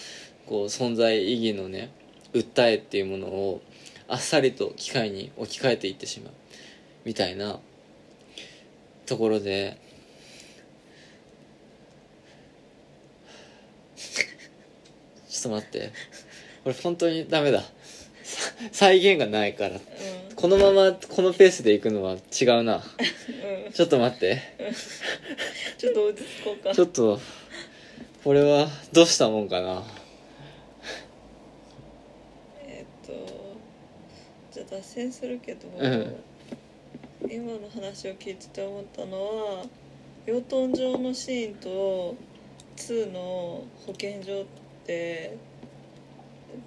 [0.45, 1.91] こう存在意義のね
[2.33, 3.61] 訴えっていうものを
[4.13, 6.33] あっさりと機械に置き換えていってしまう
[7.03, 7.59] みたいな
[9.07, 9.77] ところで
[15.27, 15.91] ちょっと待って。
[16.63, 17.61] これ本当にダメだ。
[18.23, 19.81] さ 再現がないから。
[20.35, 22.75] このままこのペースでいくのは違うな。
[22.75, 24.41] うん、うん、ちょっと待って。
[25.79, 26.75] ちょっと落ち着こうか。
[26.75, 27.19] ちょっと
[28.23, 29.83] これはどうしたもんかな
[32.65, 36.15] えっと脱線するけど、うん。
[37.29, 39.65] 今の話を聞いてて思ったのは
[40.25, 42.15] 養豚場のシーンと
[42.75, 44.45] 2の保健所っ
[44.85, 45.37] て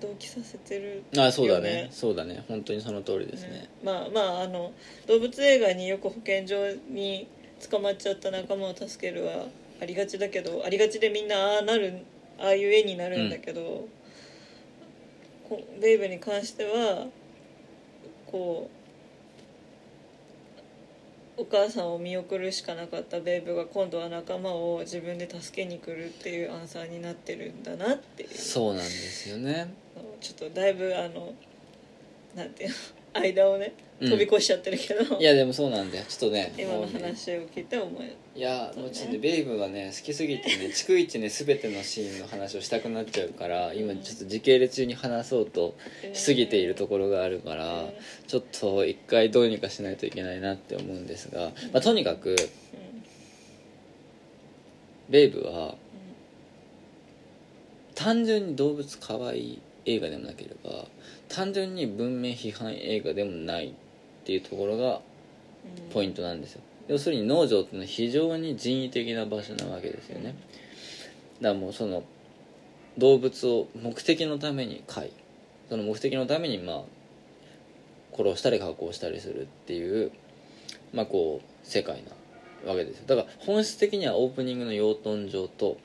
[0.01, 1.83] 同期させてるあそうだね。
[1.83, 2.45] よそうだね。
[2.49, 3.51] 本当にその通りですね。
[3.51, 4.73] ねまあまああの
[5.07, 6.57] 動物映画によく保健所
[6.91, 7.29] に
[7.71, 9.47] 捕まっちゃった仲間を助けるは
[9.81, 12.01] ありがちだけどありがちでみんなああなる
[12.39, 13.87] ああいう絵になるんだけど、
[15.49, 17.07] こベイブに関しては
[18.37, 18.71] こ
[21.39, 28.29] うお母さんを見送るしかなかったベイブが今度は仲間を自分で助けに来るっていうアンサーになってるんだなっていう。
[28.35, 29.73] そうなんですよね。
[30.21, 31.33] ちょっとだいぶあの
[32.35, 32.75] なんていうの
[33.19, 34.11] 間をねうん。
[34.11, 36.05] 飛び越しちゃってるけど、いやでもそうなんだよ。
[36.07, 45.75] ちょっとね今のもうね話を聞いて思えいやもうちょっとねベイブがね好きすぎてね逐一ね全てのシーンの話をしたくなっちゃうから今ちょっと時系列中に話そうと
[46.13, 52.37] しすぎているところがあるから、えちょっと一回どうにかしないといけないなって思うんですが、まあ、とにかく
[55.09, 55.77] ベイブは
[57.95, 60.87] 単純に動物可愛い映画でもなければ
[61.29, 63.73] 単純に文明批判映画でもないっ
[64.25, 65.01] ていうところが
[65.93, 66.63] ポイントなんですよ。
[66.89, 70.35] 要するに農場っていうのは非常に人為的な場所なわけですよね。
[71.41, 72.05] だからもうその
[72.99, 75.13] 動物を目的のために飼い
[75.69, 76.83] その目的のためにまあ
[78.17, 80.13] 殺したり加工したりするっていう
[80.95, 82.03] まあこう世界
[82.65, 83.05] なわけですよ。
[83.07, 85.77] だから本質的にはオープニングの養豚場と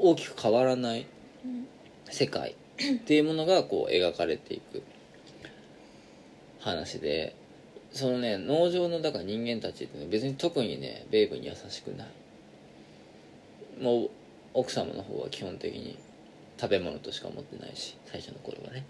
[0.00, 1.06] 大きく変わらない
[2.10, 4.82] 世界っていうものがこう描かれていく。
[6.60, 7.34] 話で。
[7.92, 12.08] そのね農場のだから人間たちって、ね、別に特にねベイブに優しくない。
[13.82, 14.10] もう
[14.52, 15.96] 奥様の方は基本的に
[16.60, 18.84] 食べ物としか思ってないし最初の頃はね。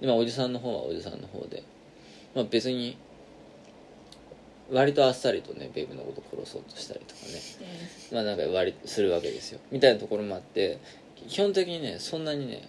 [0.00, 1.64] でまあおじさんの方はおじさんの方で、
[2.34, 2.96] まあ、別に
[4.70, 7.40] 割とあっさりとねベイブのこと殺そうとしたりとかね。
[8.12, 9.60] まあなんか割りするわけですよ。
[9.72, 10.78] みたいなところもあって
[11.28, 12.68] 基本的にねそんなにね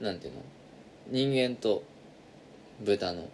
[0.00, 0.40] なんていうの？
[1.10, 1.82] 人間と
[2.84, 3.28] 豚の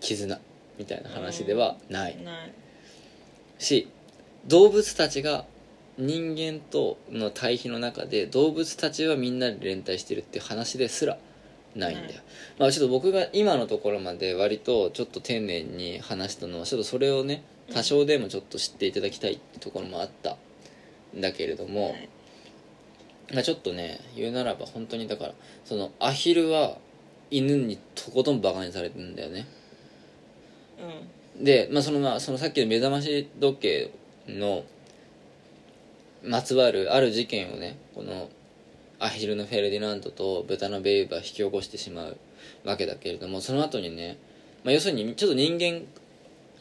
[0.00, 0.38] 絆
[0.78, 2.22] みたいな話ではない。
[2.22, 2.52] ない。
[3.58, 3.88] し
[4.46, 5.44] 動物たちが
[5.96, 11.16] 人間との対比の中で動物たちはみんなで連帯してるって話ですら
[11.76, 12.20] ないんだよ、
[12.58, 20.32] まあちょっと僕が今のところまで割とちょっと丁寧に話したのはちょっとそれをね多少でもちょっと知っていただきたいってところもあった。
[20.32, 20.36] ん
[21.16, 22.08] だけれども、はい。
[23.32, 26.76] まあ、ちょっとね言うならば本当にだからそのアヒルは
[27.30, 29.46] 犬にとことんバカにされてるんだよね。
[31.40, 33.90] で、まあ、そのまあそのさっきの目覚まし時計
[34.28, 34.64] の
[36.22, 38.28] まつわるある事件をねこの
[39.00, 42.16] アヒルのフェルディナンドと豚のベイブは引き起こしてしまう
[42.64, 44.18] わけだけれどもその後にね、
[44.64, 45.86] まあ、要するにちょっと人間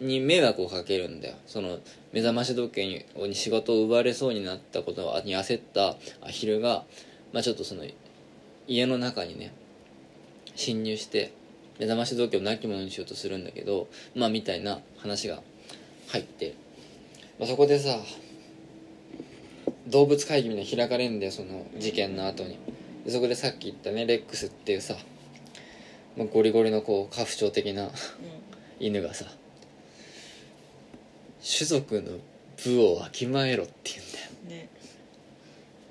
[0.02, 1.36] に迷惑をかけるんだよ。
[1.46, 1.80] その
[2.13, 6.86] 目覚まし時計にに仕事を奪われそうになったことに焦ったアヒルが、
[7.34, 7.84] まあ、ちょっとその
[8.67, 9.52] 家の中にね
[10.56, 11.34] 侵入して
[11.80, 15.41] 目覚まし時計を亡き者にしようとするんだけどまあみたいな話が
[16.10, 16.56] 入って、
[17.39, 17.97] まあ、そこでさ
[19.88, 22.60] 動物会議みたいなの開かれるんだよその事件の後に。
[23.06, 24.95] でそこでさっき言ったねレックスっていうさ、
[26.15, 27.89] まあ、ゴリゴリのこう家父長的な
[28.80, 29.26] 犬がさ
[31.46, 32.20] 種族の
[32.64, 34.26] 部をわきまえろって言うんだよ。
[34.44, 34.70] うんね。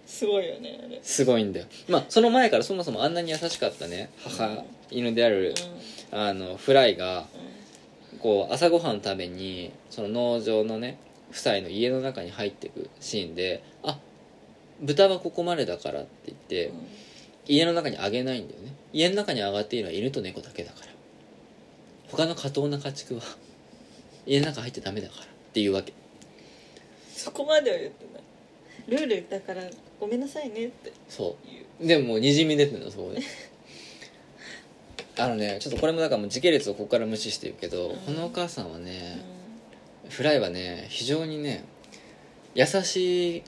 [0.07, 0.99] すごいよねあれ。
[1.03, 1.67] すごいんだよ。
[1.88, 4.11] まあその前からそもそもあんなに優しかったね。
[4.25, 5.55] 母犬である
[6.11, 7.27] あのフライが
[8.21, 10.99] こう朝ごはん食べにその農場のね
[11.31, 13.99] 夫妻の家の中に入っていくシーンで「あ
[14.81, 16.87] 豚はここまでだから」って言ってうん。
[17.49, 18.73] 家の中にあげないんだよね。
[18.93, 20.93] 家の中に上がっているのは犬と猫だけだから。
[22.09, 23.23] 他の過当な家畜は
[24.27, 25.93] 家の中入ってダメだからっていうわけ。
[27.15, 29.01] そこまでは言ってない。
[29.07, 29.62] ルールだから
[30.01, 30.91] ごめんなさいねって。
[31.11, 31.85] そ言う。
[31.85, 33.21] うでももうにじみ出てるのそこで。
[35.19, 37.97] あのねちょっとこれもだからもう時系列をここから無視してるけど、うん。
[37.99, 39.21] このお母さんはね、
[40.09, 41.65] フライはね非常にね
[42.55, 43.45] 優し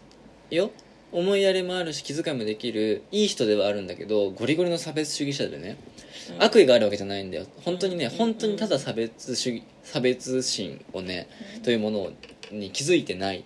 [0.51, 0.71] いよ。
[1.11, 5.94] 思いやりもあるし気遣いもできるいい人ではあるんだけどゴリゴリの差別主義者でね、うん
[6.39, 7.47] 悪意があるわけじゃないんだよ。
[7.65, 11.29] 本当にね、うん本当にただ差別主義差別心をね、
[11.63, 12.11] というもの
[12.51, 13.45] に気づいてない。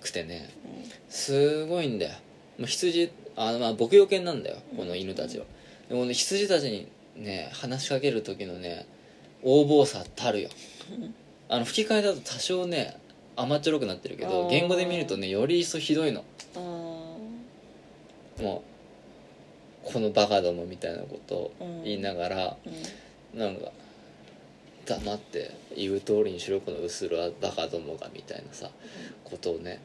[0.00, 0.50] くてね。
[1.08, 2.12] すごいんだよ。
[2.66, 4.56] 羊あまあ牧羊犬なんだよ。
[4.76, 5.44] この犬たちは。
[5.88, 8.86] でもね羊たちにね話しかける時のね
[9.42, 10.50] 横暴さたるよ。
[10.90, 11.14] うん。
[11.48, 12.96] あの吹き替えだと多少ね
[13.36, 16.24] 甘っちょろくなってるけど言語で見るとねより一層ひどいの。
[18.40, 18.69] もう
[19.84, 21.84] このバカどもみたいなことをうん。
[21.84, 22.56] 言いながら、
[23.34, 23.38] うん。
[23.38, 23.70] なんか
[24.86, 28.70] 黙って言う通りにしろこの薄らバカどもがみたいなさ
[29.24, 29.80] ことをね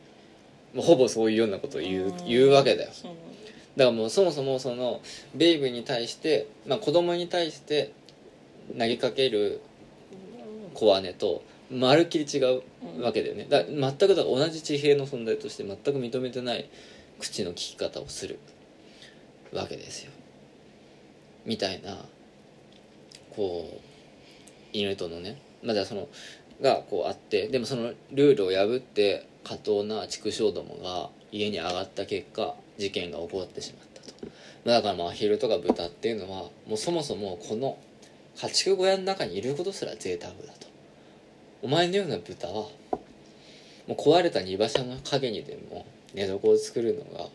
[0.73, 2.89] もうほぼそういうようなことを言う言うわけだよ。
[2.89, 3.09] だ
[3.77, 5.01] だからもうそもそもその
[5.35, 7.91] ベイブに対して、まあ、子供に対して
[8.77, 9.61] 投げかける
[10.73, 12.61] 小姉とまるっきり違う
[13.01, 13.47] わけだよね。
[13.49, 16.69] だ全くだ同じ地平の存在として全く認めてない
[17.19, 18.39] 口の利き方をする
[19.53, 20.11] わけですよ。
[21.45, 21.97] みたいな
[23.35, 23.79] こう
[24.73, 26.07] 犬とのねまあじゃあその
[26.61, 34.31] がこうあってでもそのルールを破って過当な畜生どもが家に上がった結果事件が起こってしまったと。
[34.65, 37.77] だからまあアヒルとか豚っていうのはもうそもそもこの
[38.37, 40.67] 家畜小屋の中にいることすら贅沢だと。
[41.61, 42.69] お前のような豚はも
[43.89, 47.29] う壊れた荷馬車の陰にでも寝床を作るのが、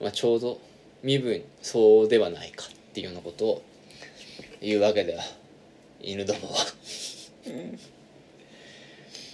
[0.00, 0.60] まあ、ちょうど
[1.02, 3.62] 身分そうではないかっていうようなことを
[4.60, 5.20] 言うわけだよ
[6.00, 6.54] 犬どもは。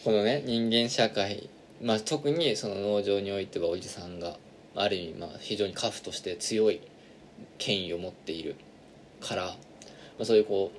[0.05, 1.49] このね人間社会、
[1.83, 4.37] まあ、特にその農場においてはおじさんが
[4.77, 6.81] ある意味まあ非常に家父として強い
[7.59, 8.57] 権威を持っている
[9.21, 9.53] から、ま
[10.21, 10.79] あ、そういうこう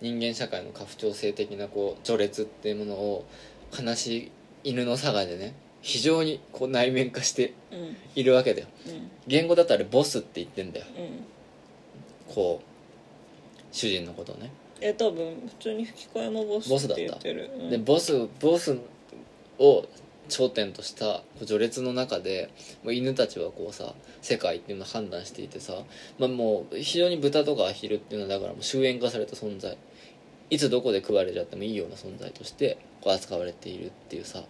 [0.00, 3.26] 人間社会の家父長制的なこう序列っていうものを
[3.78, 4.30] 悲しい
[4.64, 7.96] 犬の佐賀でね非常にこう内面化してうん。
[8.14, 8.68] いるわけだよ。
[8.86, 9.10] うん。
[9.26, 10.86] 言語だとあれボスって言ってんだよ。
[10.98, 12.34] うん。
[12.34, 14.50] こう主人のことをね。
[14.80, 17.02] え多分普通に吹き替えもボスボスだった。
[17.02, 17.50] って言ってる。
[17.56, 17.70] うん。
[17.70, 18.76] でボスボス
[19.58, 19.86] を
[20.28, 22.50] 頂点とした序列の中で
[22.82, 25.74] もう犬たちはこうさ世界っていうのを判断していてさ、
[26.18, 29.76] まあ、もう非常に豚とかアヒルっていうのはだからもう終焉化された存在。
[30.48, 34.44] いつどこで食われちゃってもいいような存在としてこう扱われているっていうさ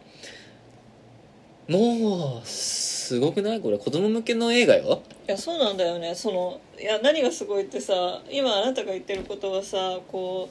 [1.69, 3.61] もうすごくない？
[3.61, 5.03] これ子供向けの映画よ。
[5.27, 6.15] いやそうなんだよね。
[6.15, 10.49] そのいや何がすごいってさ今あなたが言ってることはさこ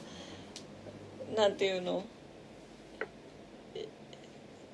[1.32, 2.04] うなんていうの？
[3.74, 3.86] え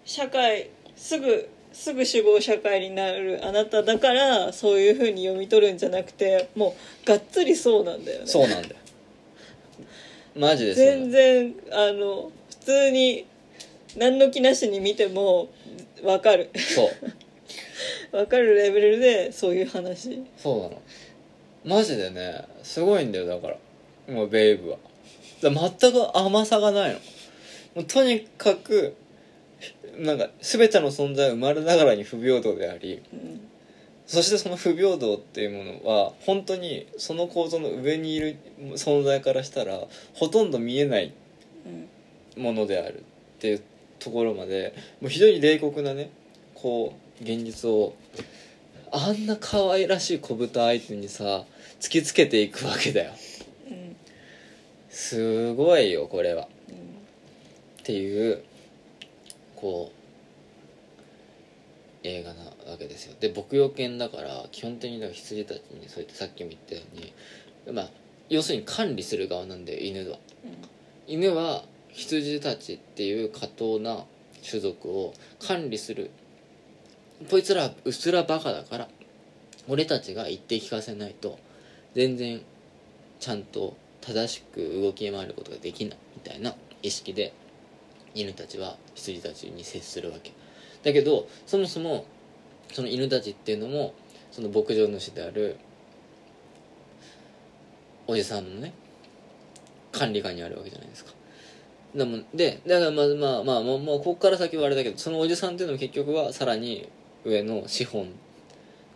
[0.05, 6.75] 社会すぐすぐ主語社会になるあなただからそういうふうに読み取るんじゃなくても
[7.05, 8.27] うがっつりそうなんだよね。
[8.27, 8.77] そうなんだよ。
[10.37, 13.27] マジで全然あの普通に
[13.97, 15.51] 何の気なしに見ても
[16.03, 16.51] 分かる。
[16.57, 16.91] そう。
[18.13, 20.23] 分かるレベルでそういう話。
[20.37, 20.83] そうなの。
[21.65, 23.57] マジでねすごいんだよだから。
[24.13, 24.79] もうベイブは。
[25.43, 26.99] 全く甘さがないの。
[27.75, 28.95] もうとにかく
[29.99, 33.41] なんか全ての存在は生まれながらに不平等でありうん。
[34.07, 38.37] そしてその不平等っていうものは本当にその構造の上にいる
[38.75, 39.81] 存在からしたら
[40.15, 41.13] ほとんど見えない
[42.37, 42.43] うん。
[42.43, 43.03] ものであるっ
[43.39, 43.63] ていう
[44.03, 46.11] ところまでもう非常に冷酷なね
[46.55, 47.95] こう現実を
[48.91, 51.45] あんな可愛らしい子豚相手にさ
[51.81, 53.13] 突きつけていくわけだよ。
[53.71, 53.97] うん
[54.91, 56.49] すごいよこれは。
[56.69, 58.43] うんっていう
[59.57, 60.03] こう
[62.05, 63.15] 映画なわけですよ。
[63.21, 66.97] で牧羊犬だから基本的に羊たちにそうやってさっきも言ったよう
[67.71, 67.91] にまあ
[68.29, 70.19] 要するに管理する側なんで犬は。
[71.07, 74.05] 犬は羊たちっていう過当な
[74.49, 76.11] 種族を管理する。
[77.31, 78.89] こいつらうっすらバカだから
[79.69, 81.39] 俺たちが言って聞かせないと
[81.95, 82.41] 全然
[83.21, 87.33] ちゃんと正しく動き回ることができないみたいな意識で
[88.15, 90.33] 犬たちは羊たちに接するわけ。
[90.83, 92.07] だけどそもそも
[92.73, 93.95] その犬たちっていうのも
[94.33, 95.57] その牧場主である
[98.09, 98.73] おじさんのね
[99.93, 101.13] 管理下にあるわけじゃないですか。
[101.95, 106.89] でもでだからまあまあまあもうもうここから先はあれだけどそのおじさんっていうのも結局はさらに
[107.25, 108.09] 上の資本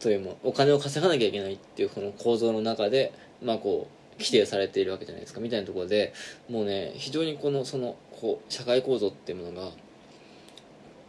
[0.01, 5.41] というもお金を稼がなきゃいけないっていうこの構造の中でまあこう規定されているわけじゃないですか。
[5.41, 6.15] みたいなところで
[6.49, 9.71] もうね非常にこのそのこう社会構造っていうものが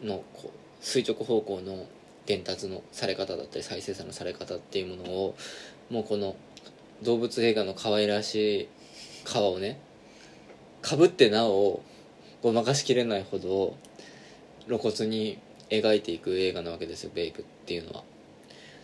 [0.03, 1.85] のこう垂直方向の
[2.25, 5.35] 伝達のされ方だったり再生産のされ方っていうものを
[5.89, 6.35] もうこの
[7.01, 8.69] 動物映画の可愛らしい
[9.25, 9.79] 皮をね
[10.88, 11.81] かぶってなお
[12.41, 13.75] ごまかしきれないほど
[14.67, 15.38] 露骨に
[15.69, 18.03] 描いていく映画なわけですよベイブっていうのは。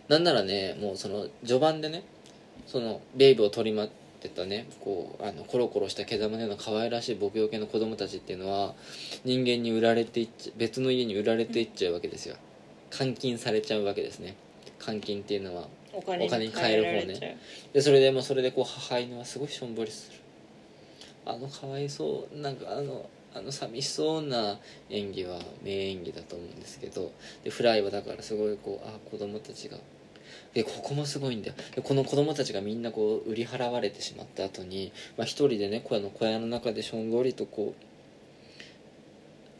[0.09, 2.03] なんならねもうその序盤でね
[2.67, 8.73] そのベイブを取り待ってたねこうあのコロコロした毛玉のような可愛らしい牧羊犬の子供たちっていうのは
[9.23, 12.35] 人間に売られていっちゃ別の家に売られていっちゃうわけですよ。
[12.91, 14.35] 監禁されちゃうわけですね。
[14.85, 17.37] 監禁っていうのはお金にに換える方ね。
[17.71, 20.22] でそれでもうそれでこう母犬はすごいしょんぼりする
[21.25, 24.59] あのかわいそうなんかあのあの寂しそうな
[24.89, 27.11] 演技は名演技だと思うんですけど
[27.43, 29.77] でフライはだからすごいこうあ子供たちが
[30.53, 31.55] でここもすごいんだよ。
[31.75, 37.73] でこの子供たちがみんなこう売り払われてしまった後にまあ、一人でね小屋の小屋の中でしょんぼりとこ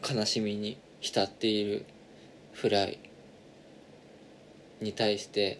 [0.02, 1.84] う悲しみに浸っている
[2.52, 2.98] フライ
[4.80, 5.58] に対して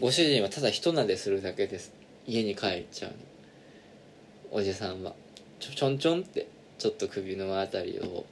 [0.00, 1.92] ご主人はただ一撫でするだけです。
[2.26, 3.16] 家に帰っちゃうの。
[4.50, 5.14] おじさんは。
[5.64, 6.46] ちょちょんちょんって
[6.76, 8.26] ちょっと首のあたりを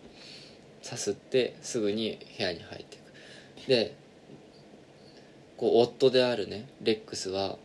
[0.83, 2.99] さすってすぐに部屋に入ってい
[3.65, 3.69] く。
[3.69, 3.95] で
[5.57, 7.57] こう夫であるねレックスは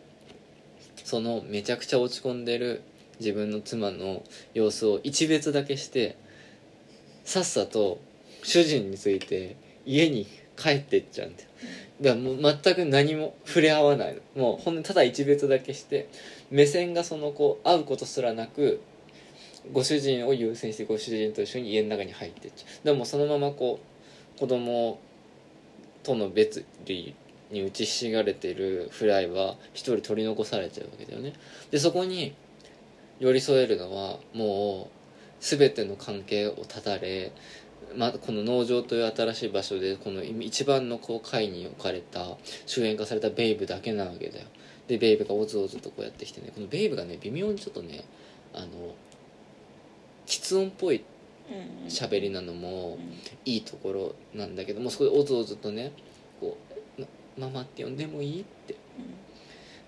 [1.04, 2.82] そのめちゃくちゃ落ち込んでる
[3.20, 6.16] 自分の妻の様子を一別だけして
[7.26, 8.00] さっさと
[8.44, 11.50] 主人について家に帰ってっちゃうんだよ。
[12.00, 14.42] だからもう全く何も触れ合わないの。
[14.42, 16.08] もうほんただ一別だけして
[16.52, 18.80] 目線がそのこう会うことすらなく
[19.74, 22.86] ご主人を優先してご主人と一緒に家の中に入ってっちゃう。
[22.86, 23.80] でもそのままこ
[24.36, 25.00] う子供
[26.04, 27.14] との別離
[27.52, 31.34] に打ちひしがれてるフライは一人取り残されちゃうわけだよね。
[31.72, 32.34] でそこに
[33.20, 34.98] 寄り添えるのはもう
[35.40, 37.32] 全ての関係を断たれ
[37.96, 44.46] まあ、この農場という新しい場所でこの一番のこう階に置かれた終焉化されたベイブだけなわけだよ。
[44.88, 48.04] でベイブがおずおずとこうやってきてねこのベイブがね微妙にちょっとね
[48.54, 48.68] あの
[50.28, 51.04] 喫音っぽい
[51.88, 53.18] 喋りなのもうん。
[53.46, 55.94] いいところなんだけどもそこでおずおずとね
[56.40, 56.58] こ
[57.00, 57.06] う
[57.40, 58.76] 「ママって呼んでもいい?」って。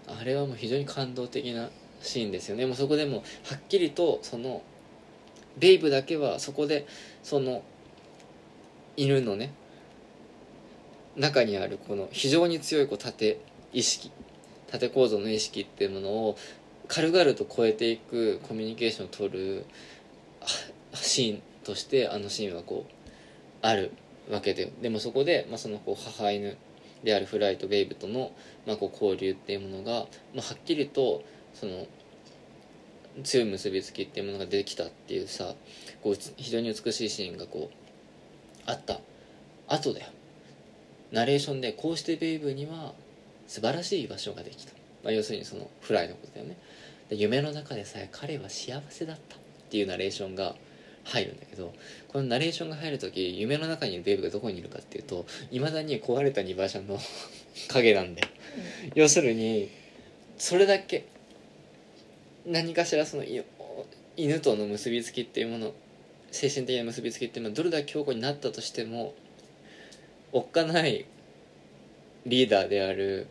[0.07, 1.69] あれはもう非常に感動的な
[2.01, 2.65] シーンですよね。
[2.65, 4.63] もうそこでもうはっきりとその
[5.57, 6.87] ベイブだけはそこで
[7.21, 7.61] その
[8.97, 9.51] 犬のね
[11.15, 13.39] 中にあるこの非常に強いこう縦
[13.73, 14.09] 意識
[14.67, 16.37] 縦構造の意識っていうものを
[16.87, 19.65] 軽々と超えていくコミュニケーションを取る
[19.98, 19.98] あ
[20.93, 22.91] シーンとしてあのシーンはこう
[23.61, 23.91] ある
[24.29, 26.57] わけででもそこで、まあ、そのこう母犬
[27.03, 28.31] であるフライとベイブとの、
[28.67, 31.23] まあ、こう交流っていうものが、まあ、はっきりと
[31.53, 31.87] その
[33.23, 35.55] 強い結びつきっていうものができたっていうさ
[36.01, 38.99] こう非常に美しいシーンがこうあった。
[39.67, 40.07] 後だよ。
[41.11, 42.93] ナレーションでこうしてベイブには
[43.47, 44.73] 素晴らしい居場所ができた、
[45.03, 46.57] まあ、要するにそのフライのことだよね。
[47.09, 49.37] 夢の中でさえ彼は幸せだった。
[49.69, 50.55] っていうナレーションが
[51.03, 51.73] 入るんだけど
[52.07, 56.99] このナレーションが入る時夢の中にいるベイブがどこにいるかっていうといまだに壊れた2馬車の
[57.69, 58.27] 影なんだよ。
[58.95, 59.69] 要するに
[60.39, 61.05] それだけ
[62.47, 63.41] 何かしらそのい
[64.17, 65.73] 犬との結びつきっていうもの
[66.31, 69.13] 精神的な結びつきっていうのはどれだけ強固になったとしても
[70.31, 71.05] おっかない
[72.25, 73.27] リーダーである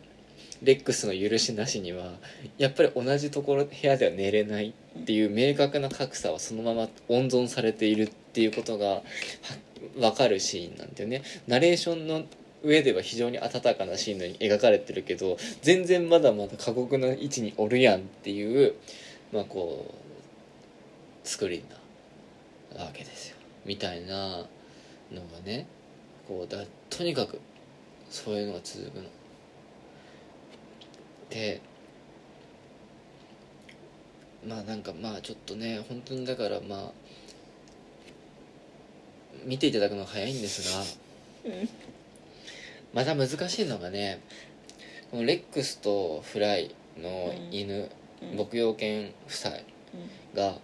[0.61, 2.13] レックスの許しなしには
[2.57, 9.01] やっぱり同じところ部屋では寝れないっていう明確な格差はそのまま温存されているっていうことが
[9.97, 11.23] 分かるシーンなんだよね。
[11.47, 12.23] ナレーションの
[12.61, 18.75] 上では非常に温かなシーンのに描かれてるけど全然まだまだ過酷な位置におるやんっていう
[19.31, 19.93] まあこ
[21.23, 21.63] う作り
[22.75, 23.37] なわけですよ。
[23.65, 24.39] みたいな
[25.11, 25.67] のがね
[26.27, 27.39] こうだとにかく
[28.09, 29.03] そういうのが続くの。
[31.29, 31.61] で
[34.47, 36.91] まあなんかまあちょっとね本当にだからまあ
[39.45, 40.83] 見ていただくのが早いんですが
[41.45, 41.69] うん。
[42.93, 44.21] また難しいのがね
[45.11, 47.89] このレックスとフライの犬、
[48.21, 48.37] うん。
[48.37, 49.51] 牧羊犬夫妻
[50.35, 50.57] が、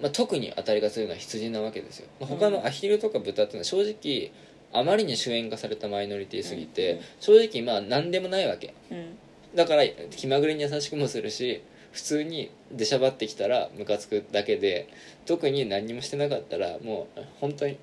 [0.00, 4.32] まあ、特に当たりが強いのは羊なわけですよ、まあ、他のアヒルとか豚っていうのは正直
[4.72, 7.00] あまりに主演化されたマイノリティすぎて、うん。
[7.20, 8.74] 正直まあ何でもないわけ。
[8.90, 9.18] うん
[9.54, 14.88] だから気まぐれに優しくもするし普通に出しゃばってきたらムカつくだけで
[15.26, 17.78] 特に何にもしてなかったらもう本当に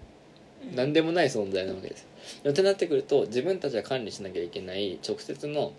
[0.76, 2.08] 何でもない存在なわけです。
[2.44, 5.74] よってなってくると自分たちが管理しなきゃいけない直接の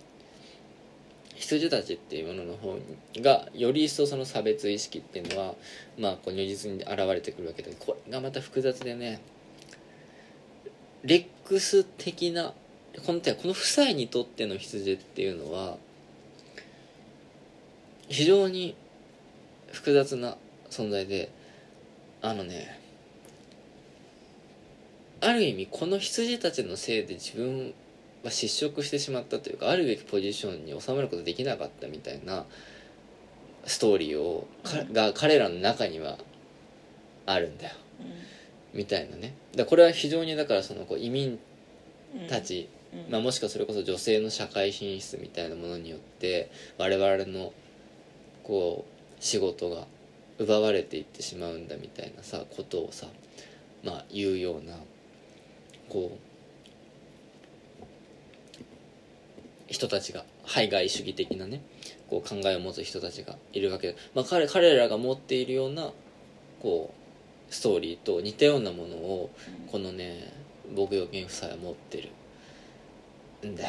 [1.34, 2.78] 羊たちっていうものの方
[3.20, 5.54] がより一層その差別意識っていうのは
[5.98, 9.20] まあこう如実に現れてくるわけでこれがまた複雑でね
[11.04, 12.54] レックス的な
[13.06, 15.76] このこの夫妻にとっての羊っていうのは
[18.08, 18.76] 非常に
[19.72, 20.36] 複雑な
[20.70, 21.30] 存在で
[22.20, 22.78] あのね
[25.20, 27.72] ある意味この羊たちのせいで自分
[28.24, 32.44] は失職してしまったというかあるべきポジションに収まることできなかったみたいな
[33.64, 36.18] ストーリーをかが彼らの中には
[37.26, 37.74] あるんだよ。
[38.74, 39.34] みたいなね。
[39.54, 41.38] だこれは非常にだからそのこう移民
[42.14, 42.28] うん。
[42.28, 42.68] たち、
[43.10, 47.52] まあ、もしくはそれこそ女性の社会進出みたいなものによって我々の
[48.42, 49.86] こう仕事が
[50.38, 53.06] 奪われていってしまうんだみたいなさことをさ
[53.84, 54.76] まあ言うような
[55.88, 56.18] こう
[59.68, 61.62] 人たちが排外主義的なね
[62.10, 65.92] こう考えを持つ人たちがいるわけで、まあ、彼彼らが持っているような
[66.60, 66.92] こ
[67.50, 69.30] うストーリーと似たようなものを
[69.70, 70.30] このね
[70.76, 72.10] 牧羊犬夫妻は持ってる。
[73.48, 73.68] んだよ。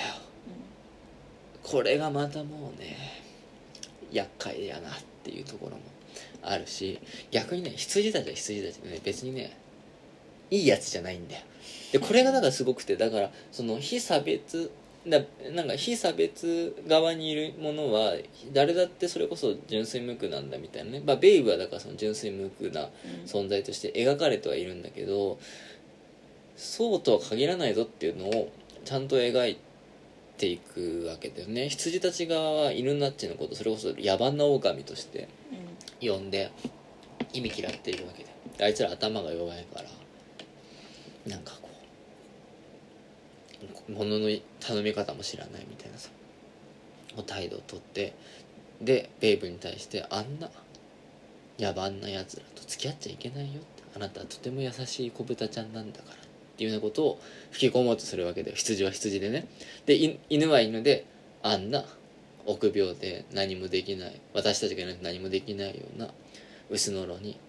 [1.64, 2.98] これがまたもうね
[4.12, 4.94] 厄介やなっ
[5.24, 5.82] ていうところも
[6.44, 7.00] あるし
[7.32, 9.58] 逆にね羊たちは羊たちでね別にね
[10.52, 11.42] いいやつじゃないんだよ。
[11.92, 14.72] でこれがだからすごくてだからその非差別
[15.08, 15.22] だ
[15.52, 18.14] なんか非差別側にいるものは
[18.54, 22.90] 誰だってそれこそ純粋無垢なんだみたいなね、まあ、ベイブはだからその純粋無垢なうん。
[23.26, 25.40] 存在として描かれてはいるんだけど
[26.56, 28.52] そうとは限らないぞっていうのを
[28.86, 29.58] ちゃんと描い
[30.38, 31.70] ていくわけだよね。
[31.70, 35.28] 羊たち側は犬ナッチのことそれこそ野蛮な狼として
[36.02, 36.52] 呼んで
[37.34, 38.30] 意味嫌っているわけで
[38.64, 39.86] あいつら頭が弱いから
[41.28, 41.70] なんかこ
[43.88, 44.30] う物の
[44.60, 46.10] 頼み方も知らないみたいなさ
[47.26, 48.14] 態度をとって
[48.82, 50.50] でベイブに対してあんな
[51.60, 53.84] 野蛮なやつらと付き合っちゃいけないよって。
[53.96, 56.18] あなたはとても優しい子豚ちゃんなんだから
[56.54, 57.20] っていうようなことを
[57.52, 59.48] 吹き込もうとするわけで羊は羊でね。
[59.86, 61.06] で犬は犬で
[61.42, 61.84] あんな
[62.46, 66.10] 臆病で何もできない私たちがいないと何もできないような
[66.70, 67.40] 薄のろに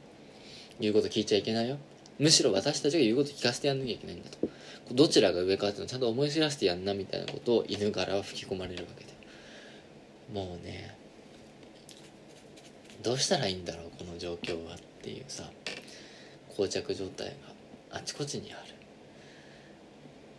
[0.80, 1.78] 言うこと聞いちゃいけないよ。
[2.18, 4.48] むしろ私たちが言うこと聞かせてやんなきゃいけないんだと。
[4.92, 9.12] どちらが上かっていうのをちゃんと思い知らせてやんなみたいなことを犬からは吹き込まれるわけで。
[10.32, 10.96] もうね
[13.02, 15.44] どうしたらいいんだろうこの状況はっていうさ
[16.56, 17.34] 膠着状態が
[17.98, 18.73] あちこちにある。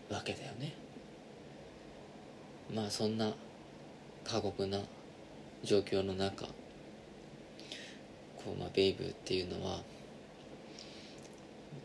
[0.10, 0.74] わけだよね。
[2.74, 3.34] まあそんな
[4.24, 4.80] 過酷な
[5.64, 6.52] 状況の中こ
[8.56, 9.82] う、まあ、ベイブっていうのは、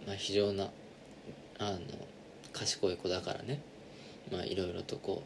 [0.06, 0.70] まあ、非常な
[1.58, 1.78] あの
[2.52, 3.60] 賢い子だからね。
[4.30, 5.22] まあいろいろとこ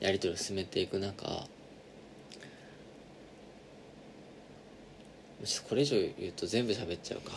[0.00, 1.46] うやり取りを進めていく中
[5.68, 7.32] これ以上言うと全部喋っちゃうか。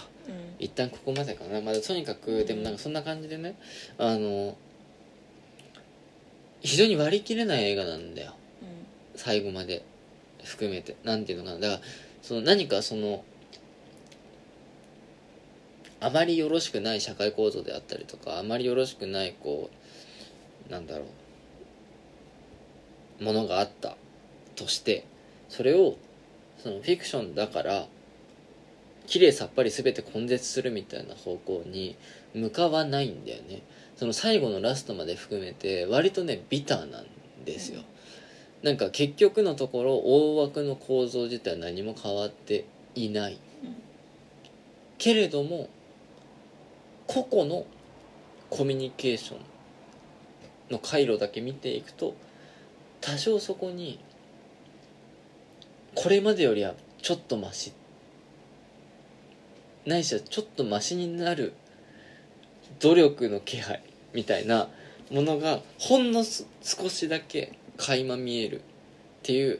[0.59, 1.61] 一旦ここまでかな。
[1.61, 3.55] まだとにかくでもなんかそんな感じでね
[3.97, 4.57] あの
[6.61, 8.33] 非常に割り切れない映画なんだよ。
[9.15, 9.83] 最後まで。
[10.43, 10.95] 含めて。
[11.03, 11.59] なんていうのかな。
[11.59, 11.81] だから
[12.21, 13.23] その何かその
[15.99, 19.69] あまりよろしくない社会構造であったりとかあまりよろしくないこ
[20.69, 21.05] うなんだろ
[23.19, 23.23] う。
[23.23, 23.97] ものがあった
[24.55, 25.05] として
[25.49, 25.97] それを
[26.59, 27.87] そのフィクションだから
[29.07, 31.95] 綺麗さっぱり全て根絶するみたいな方向に
[32.35, 33.63] 向かわないんだよね。
[33.95, 37.05] その最後のラストまで含めて割とねビターなん
[37.45, 37.81] ですよ、
[38.61, 43.39] なんか結局のところ大枠の構造自体は何も変わっていない、
[44.99, 45.67] けれども
[47.07, 47.65] 個々の
[48.49, 49.39] コミュニケーション
[50.69, 52.15] の回路だけ見ていくと
[53.01, 53.99] 多少そこに
[55.95, 57.73] これまでよりはちょっとマシっ
[59.87, 61.53] ないしはちょっとマシになる
[62.81, 63.81] 努力の気配
[64.13, 64.67] みたいな
[65.09, 66.25] ものがほんの
[66.61, 68.61] 少しだけ垣間見えるっ
[69.23, 69.59] ていう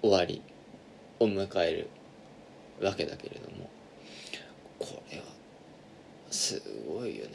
[0.00, 0.42] 終わり
[1.18, 1.88] を迎える
[2.80, 3.68] わけだけれども
[4.78, 5.24] これは
[6.30, 7.32] すごいよね。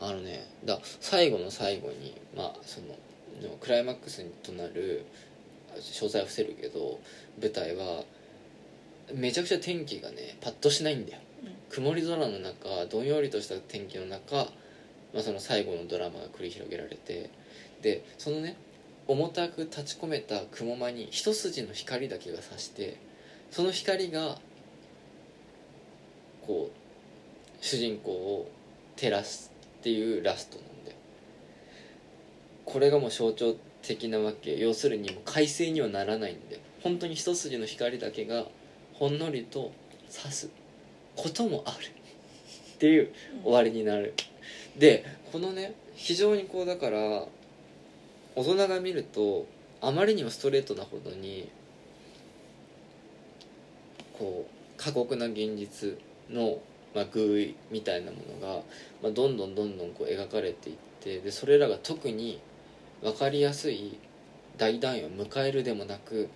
[0.00, 2.86] あのねだ最後の最後にまあその
[3.60, 5.04] クライマックスとなる
[5.76, 6.98] 詳細は伏せるけど
[7.40, 8.04] 舞台は
[9.14, 11.20] めちゃくちゃ天気がねパッとしないんだよ。
[11.70, 14.36] 曇り空の中どんよりとした天気の中、
[15.14, 17.30] まあ、その最後のドラマが繰り広げられて
[17.82, 18.56] でそのね
[19.06, 22.98] 重たく立ち込めた雲間に一筋の光だけが差して
[23.50, 24.38] その光が
[26.46, 28.50] こう主人公を
[28.96, 30.96] 照らすっていうラストなんだよ。
[32.64, 34.56] これがもう象徴的なわけ。
[34.56, 36.62] 要するにもう快晴にはならないんだよ。
[36.82, 38.44] 本当に一筋の光だけが
[38.94, 39.72] ほんのりと
[40.08, 40.50] 差す。
[41.20, 41.76] こともある
[42.74, 43.12] っていう
[43.44, 44.14] 終わりになる。
[44.78, 46.98] でこのね非常にこうだから
[48.34, 49.46] 大人が見ると
[49.82, 51.50] あまりにもストレートなほどに
[54.18, 55.98] こう過酷な現実
[56.30, 56.58] の、
[56.94, 58.62] まあ、偶意みたいなものが、
[59.02, 62.40] まあ、どんどんどんどんこう描かれていってでそれらが特に
[63.02, 63.98] 分かりやすい
[64.56, 66.28] 大団円を迎えるでもなく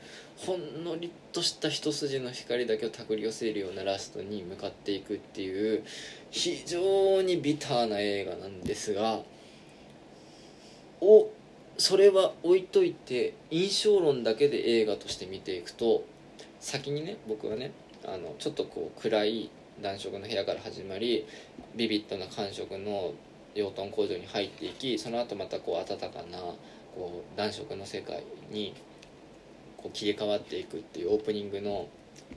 [0.47, 5.83] ほんのりとした一筋の光だけを手繰り寄せるようなラストに向かっていくっていう
[6.31, 9.21] 非常にビターな映画なんですが
[11.01, 11.31] お
[11.79, 16.05] それは置いといて印象論だけで映画として見ていくと
[16.61, 17.73] 先にね僕はね
[18.05, 19.51] あのちょっとこう暗い
[19.83, 21.27] 暖色の部屋から始まり
[21.75, 23.13] ビビッドな感触の
[23.55, 26.39] 養豚工場に入っていきその後またこう暖かな
[26.95, 28.75] こう暖色の世界に
[29.85, 31.87] こう切り替わっていくっていうオープニングの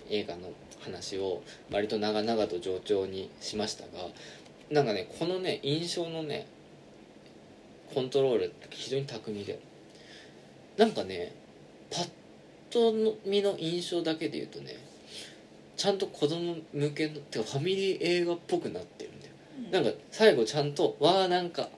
[0.10, 1.42] 映画の話を
[1.72, 3.90] 割と長々と冗長にしましたが
[4.70, 6.46] なんかねこのね印象のね
[7.96, 9.60] コントロールって非常に巧みで。
[10.78, 11.34] なんかね
[11.90, 12.10] パッ
[12.70, 14.78] と見の印象だけで言うとね
[15.76, 21.70] ちゃんと子供向けのてかファミリー映画っぽくなってるんだよ、なんか最後ちゃんと「わあなんか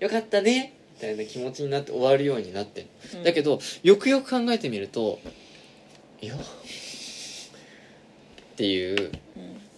[0.00, 3.24] よかったね」みたいな気持ちになって終わるようになってる、うん。
[3.24, 5.20] だけどよくよく考えてみると
[6.20, 6.38] いやっ
[8.56, 9.12] ていう。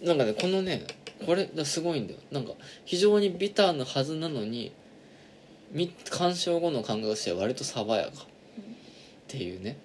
[0.03, 0.07] うん。
[0.07, 0.87] なんかねこのね
[1.24, 2.20] これがすごいんだよ。
[2.31, 2.53] なんか
[2.85, 4.72] 非常にビターなはずなのに
[5.72, 8.11] み鑑賞後の感覚としては割と爽やか。
[8.11, 9.77] っていうね。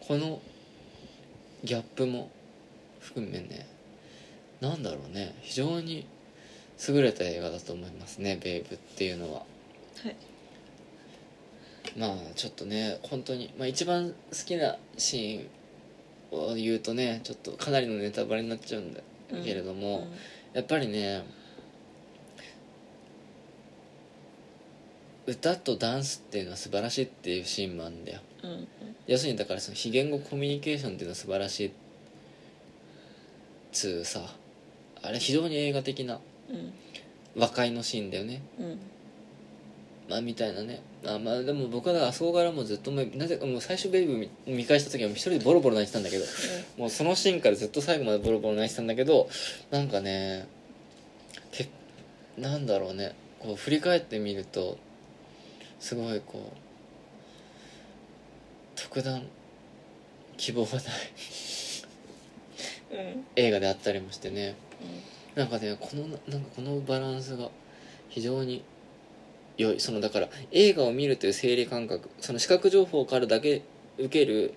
[0.00, 0.40] この
[1.64, 2.30] ギャップも
[3.00, 3.66] 含めね。
[4.60, 5.34] なんだろうね。
[5.40, 6.06] 非常に
[6.88, 9.40] 優れた映画だと思いますね「ベイブ」っていうのは。
[9.40, 10.16] はい
[11.96, 14.14] まあちょっとね本当にまあ一番好
[14.46, 19.00] きなシーンを言うとねちょっとかなりのネタバレになっちゃうんだ
[19.44, 20.06] けれども、
[20.52, 21.24] やっぱりね
[25.26, 28.20] 歌とダンスっていうのは素晴らしいっていうシーンもあるんだよ。
[28.42, 28.68] うんうん。
[29.06, 31.72] 要するにだからその非言語コミュニケーションっていうのは素晴らしい
[33.72, 34.20] つうさ
[35.02, 36.20] あれ非常に映画的な
[36.50, 36.72] うん。
[37.36, 38.42] 和解のシーンだよね。
[38.58, 38.78] うん
[40.08, 40.82] まあみたいなね。
[41.06, 46.24] あまあでも僕はあそこからもうずっとなぜかもう最初ベイブ見見返した時は一人でボロボロ泣いてたんだけど
[46.76, 49.28] もうそのシーンからずっと最後までボロボロ泣いてたんだけど
[49.70, 50.46] なんかね
[51.52, 51.68] け
[52.36, 53.14] なんだろうね。
[53.38, 54.78] こう振り返ってみると
[55.78, 56.56] すごいこう
[58.74, 59.22] 特段
[60.36, 60.82] 希望がない
[62.92, 62.98] うん。
[62.98, 64.54] うん映画であったりもしてね。
[65.34, 67.50] なんかねこのなんかこのバランスが
[68.08, 68.62] 非常に
[69.56, 73.62] 良いそのだから映画を見るという生理感覚その視覚情報からだけ
[73.98, 74.54] 受ける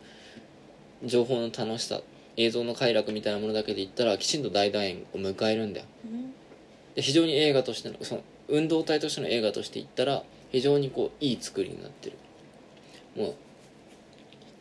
[1.03, 2.01] 情報の楽しさ
[2.37, 5.85] 映像の快楽みたいなものだけで言ったらきちんと大団円を迎えるんだよ。
[6.05, 6.33] うん。
[6.95, 12.17] で非常に映画としてのその運動体としての映画として言ったら非常にこういい作りになってる。
[13.15, 13.33] もうっ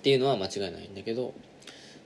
[0.03, 1.35] ていうのは間違いないんだけど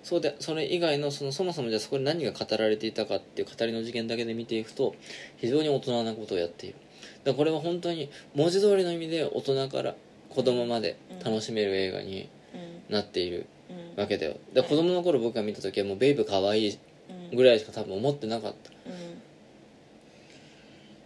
[0.03, 4.95] そうでそれ以外のそのそもそもじゃあそこで何が語られていたかっていう語りの事件だけで見ていくと
[5.37, 6.77] 非常に大人なことをやっている
[7.25, 9.95] だこれは本当に文字通りの意味で大人から
[10.31, 12.29] 子供まで楽しめる映画に
[12.89, 12.95] うん。
[12.95, 13.47] なっている
[13.95, 14.01] うん。
[14.01, 14.37] わけだよ。
[14.53, 16.79] で子供の頃僕が見た時はもうベイブ可愛い
[17.31, 17.37] うん。
[17.37, 18.71] ぐらいしか多分思ってなかった。
[18.91, 19.23] うん。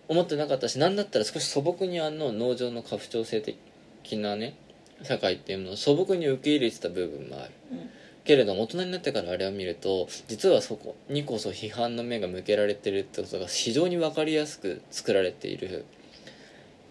[0.08, 4.54] 思ってなかったし何だったら少し素朴にあの農場の家父長制的なね
[5.02, 7.50] 社会っていうのを素朴に受け入れてた部分もある。
[7.72, 7.90] うん。
[8.24, 15.84] けれども大人になってからあれを見ると実はそこにこそ批判の目が向けられてるってことが非常に分かりやすく作られている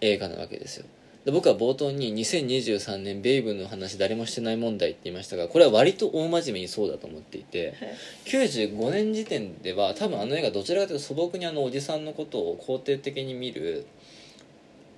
[0.04, 0.86] 映画なわけですよ。
[1.24, 7.72] で僕は冒頭に2023年ベイブの話誰もしてない問題って言いましたがこれは割と大真面目にそうだと思っていて
[8.26, 13.86] 95年時点では多分あの映画どちらかというと素朴にあのおじさんのことを肯定的に見る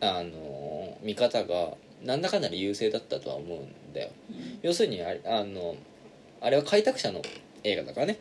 [0.00, 4.10] あの見方がなんだかんだで優勢だったとは思うんだよ。
[4.62, 5.76] 要するにあれあの
[6.40, 7.22] あれは開拓者の
[7.62, 8.18] 映画だからね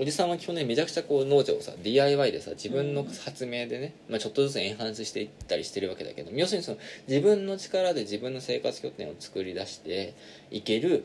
[0.00, 6.78] おじさんは基本ねめちゃくちゃこう農場をさ DIY でさ自分の発明でね、まあ、ちょっとずつエンハンスしていったりしてるわけだけど要するにその
[7.08, 10.14] 自分の力で自分の生活拠点を作り出して
[10.52, 11.04] いける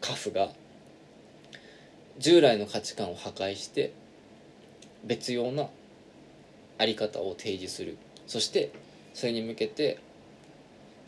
[0.00, 0.48] カフが
[2.18, 3.92] 従来の価値観を破壊して
[5.04, 5.68] 別用な
[6.78, 7.98] あり方を提示する。
[8.26, 8.72] そして
[9.12, 9.98] それに向けて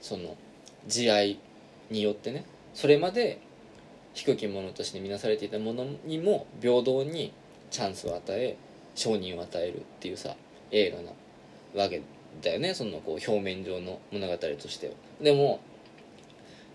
[0.02, 0.36] その
[0.86, 1.38] 慈愛
[1.90, 2.44] によってね
[2.74, 3.38] それまで
[4.16, 7.34] 低き者として見なされていたものにも平等に
[7.70, 8.56] チャンスを与え
[8.94, 10.34] 承認を与えるっていうさ
[10.70, 12.00] 映画なわけ
[12.40, 14.94] だよねそのこう表面上の物語としては。
[15.20, 15.60] でも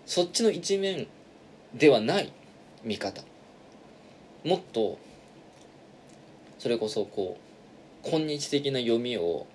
[0.06, 1.08] そっちの一面
[1.74, 2.32] ではない
[2.84, 3.22] 見方。
[4.44, 4.98] もっと
[6.60, 7.38] それこそこ
[8.04, 9.46] う今日的な読みを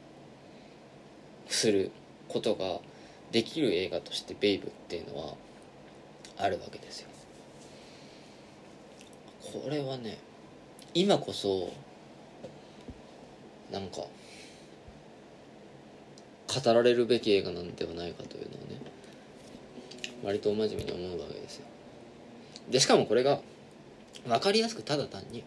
[1.47, 1.91] する
[2.27, 2.79] ことが
[3.31, 5.35] できる映画として「ベイブ」っていうのは
[6.37, 7.09] あるわけですよ。
[9.53, 10.17] これはね
[10.93, 11.71] 今こそ
[13.71, 13.97] なんか
[16.47, 18.81] 語られるべき映画なんではないかというのをね
[20.23, 21.65] 割と真面目に思うわけですよ。
[22.69, 23.39] でしかもこれが
[24.27, 25.43] 分かりやすくただ単に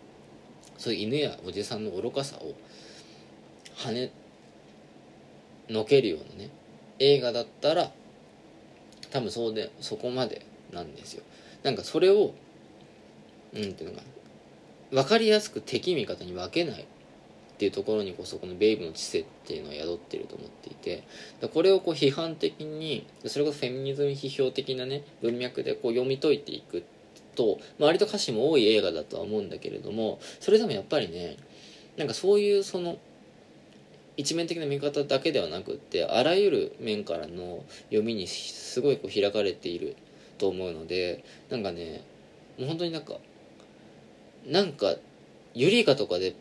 [0.78, 2.54] そういう犬やおじさんの愚かさを
[3.76, 4.12] 跳ね
[5.68, 6.50] のけるようなね
[6.98, 7.90] 映画だったら
[9.10, 11.22] 多分そうでそこまでなんですよ。
[11.62, 12.32] なんかそれを
[13.54, 14.02] うんていうのか
[14.90, 16.86] 分かりやすく敵味方に分けないっ
[17.60, 21.04] ていうところにこそこのベイブの知性っていうのは宿ってると思っていて
[21.48, 26.84] これをこう批判的にそれこそフェミニズム批評的なね文脈でこう読み解いていく
[27.36, 31.36] と、ま、割と歌詞も多い映画だとは思うんだけれどもそれでもやっぱりね
[31.98, 32.96] なんかそういうその
[34.16, 39.96] 一面的な見方だけではなくってあらゆる面からの読みにすごいこう開かれている
[40.38, 42.04] と思うのでなんかね
[42.58, 43.14] もう本当になんか
[44.46, 44.94] なんか
[45.54, 46.34] ユリイカとかで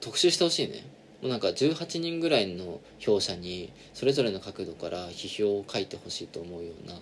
[0.00, 0.84] 特集してほしいね。
[1.22, 6.94] もうなんか18人ぐらいの評者にそれぞれの角度から批評を書いてほしいと思うような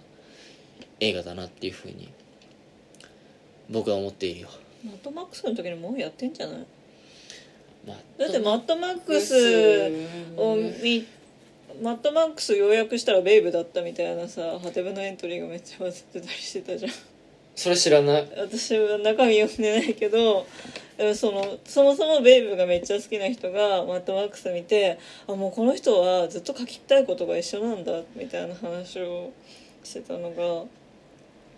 [1.01, 2.13] 映画だなっていうふうに
[3.69, 4.49] 僕は思っているよ。
[4.85, 6.57] マットマックスの時にもうやってんじゃない？
[7.87, 9.35] まあだってマットマックス
[10.37, 11.07] を見
[11.83, 16.93] マットマックス要約したらベイブだったみたいなさハテブのエントリーがめっちゃ混ざってたりしてたじゃん
[17.55, 18.33] それ知らない？
[18.37, 20.47] 私は中身読んでないけど
[20.97, 24.99] でもそのそもそもベイブがめっちゃ好きな人がマットマックス見て
[25.29, 29.33] あもうこの人はずっと書きたいことが一緒なんだみたいな話を
[29.85, 30.65] してたのが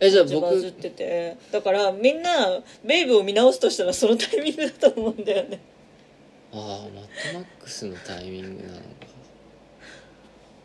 [0.00, 1.36] えじゃあめってて。
[1.52, 5.60] だからみんなベイブを見直すとしたらそのタイミングだと思うんだよね。
[6.52, 6.58] ああ
[6.92, 8.82] マットマックスのタイミングなのか。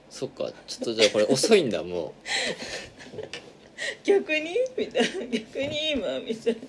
[0.10, 2.14] そっかちょっとじゃあこれ遅いんだも
[4.04, 5.26] 逆にみたいな。
[5.28, 6.60] 逆に今みたいな。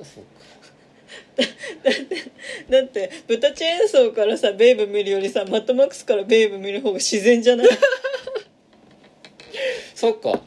[0.00, 0.30] うそっか
[2.70, 7.68] だって豚チェーンソーからさベイブ見るよりさマットマックスからベイブ見る方が自然じゃない？
[9.94, 10.42] そっか。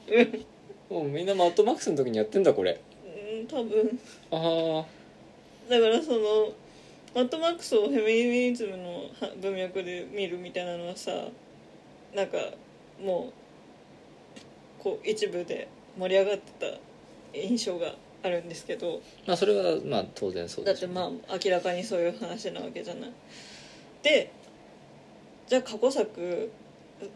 [0.90, 2.80] もうみんなマットマックスの時にやってんだこれ。
[3.34, 4.00] うん多分。
[4.32, 4.86] ああ
[5.70, 6.54] だからその
[7.14, 11.28] マットマックスをフェミニズムのは文脈で見るみたいなのはさ
[12.14, 12.38] なんか
[13.02, 13.32] も
[14.80, 15.68] うこう一部で
[15.98, 16.72] 盛り上がって
[17.34, 19.02] た印象があるんですけど。
[19.26, 23.12] まあそれはまあ当然そうでしょうだってまあ明らかにそういう話なわけじゃない。
[24.04, 24.32] で
[25.48, 26.52] じゃあ過去作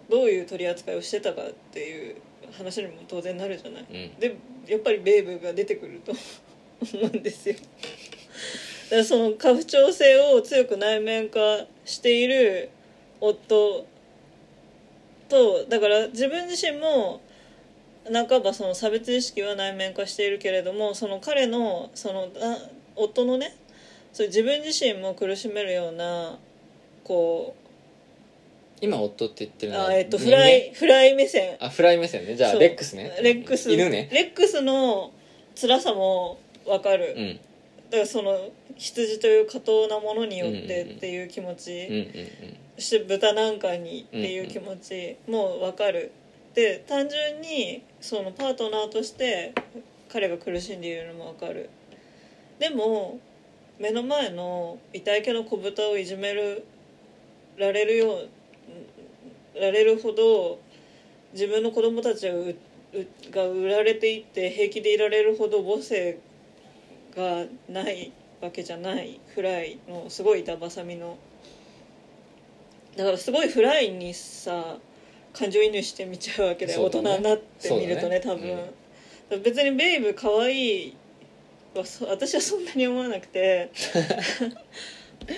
[0.10, 2.16] どういう取り扱いをしてたかっていう
[2.52, 3.84] 話にも当然なるじゃない。
[3.84, 4.20] うん。
[4.20, 4.36] で
[4.68, 6.14] やっぱりベイブが出てくると
[6.98, 7.56] 思うんですよ。
[7.56, 11.40] だからその家父長制を強く内面化
[11.86, 12.70] している
[13.20, 13.86] 夫
[15.30, 17.22] とだから自分自身も
[18.06, 22.58] 半ばその差別意識は内面化しているけれどもその彼のそのあ
[22.96, 23.56] 夫のね
[24.14, 26.38] そう自分自身も苦しめるような
[27.04, 27.56] こ
[28.82, 31.56] 今夫って言ってるうのはあ、えっと、人フライフライ目線。
[31.60, 32.36] 間あフライ目線ね。
[32.36, 33.16] じゃあレックスね。
[33.22, 33.72] レックス。
[33.72, 34.10] 犬ね。
[34.12, 35.12] レックスの
[35.56, 37.36] 辛さも分かる、うん。
[37.36, 37.42] だ
[37.92, 40.98] からその羊という過当なものによってうんうんうん。
[40.98, 46.12] っていう気持ち、うんうんそして豚なんかにっていう気持ちも分かる、
[46.54, 49.54] で単純にそのパートナーとして
[50.12, 51.70] 彼が苦しんでいるのも分かる。
[52.60, 53.20] でも
[53.80, 56.66] 目の前の痛い系の子豚をいじめる
[57.58, 60.60] られるようられるほど
[61.34, 62.56] 自分の子供たちがう
[62.94, 66.20] うが売られていって平気でいられるほど母性
[67.16, 71.18] がないわけじゃないフライのすごい板挟みの。
[72.98, 74.78] だからすごいフライにさ
[75.34, 77.10] 感情移入して見ちゃうわけだよ、そうだね。
[77.10, 78.72] 大人になって見るとね多そうだね。
[79.30, 80.98] 分、別にベイブ可愛い
[81.76, 83.70] はそ私はそんなに思わなくて。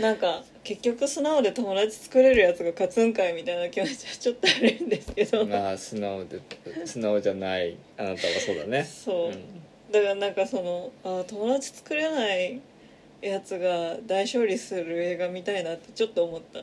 [0.01, 6.39] なんか結局素直で友達作れるやつが勝つんかいみたいな気持ちはちょっとあるんですけど、まあ素直で
[6.85, 8.83] 素直じゃないあなたはそうだね。
[8.83, 9.31] そう、ん。
[9.91, 12.61] だからなんかそのあ友達作れない
[13.29, 16.59] やつが大勝利する映画見たいなってちょっと思った。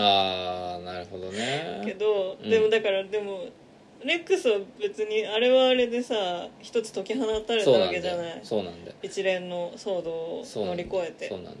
[0.00, 1.82] ああなるほどね。
[1.84, 2.50] けど、うん。
[2.50, 3.44] でもだからでも
[4.04, 8.40] レックスは別にあれはあれでさ一つ解き放たれたわけじゃない。
[8.42, 8.96] そうなんだよ。
[9.02, 11.28] 一連の騒動を乗り越えて。
[11.28, 11.56] そうなんだよ。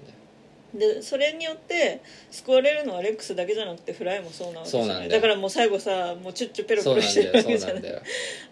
[0.74, 4.88] でそれによって救われるのはレックスだけじゃなくてフライもそうなわけじゃない。
[4.88, 5.22] そうなんだよ。
[5.22, 7.82] からもう最後さもうチュッチュペロペロしてるわけじゃない。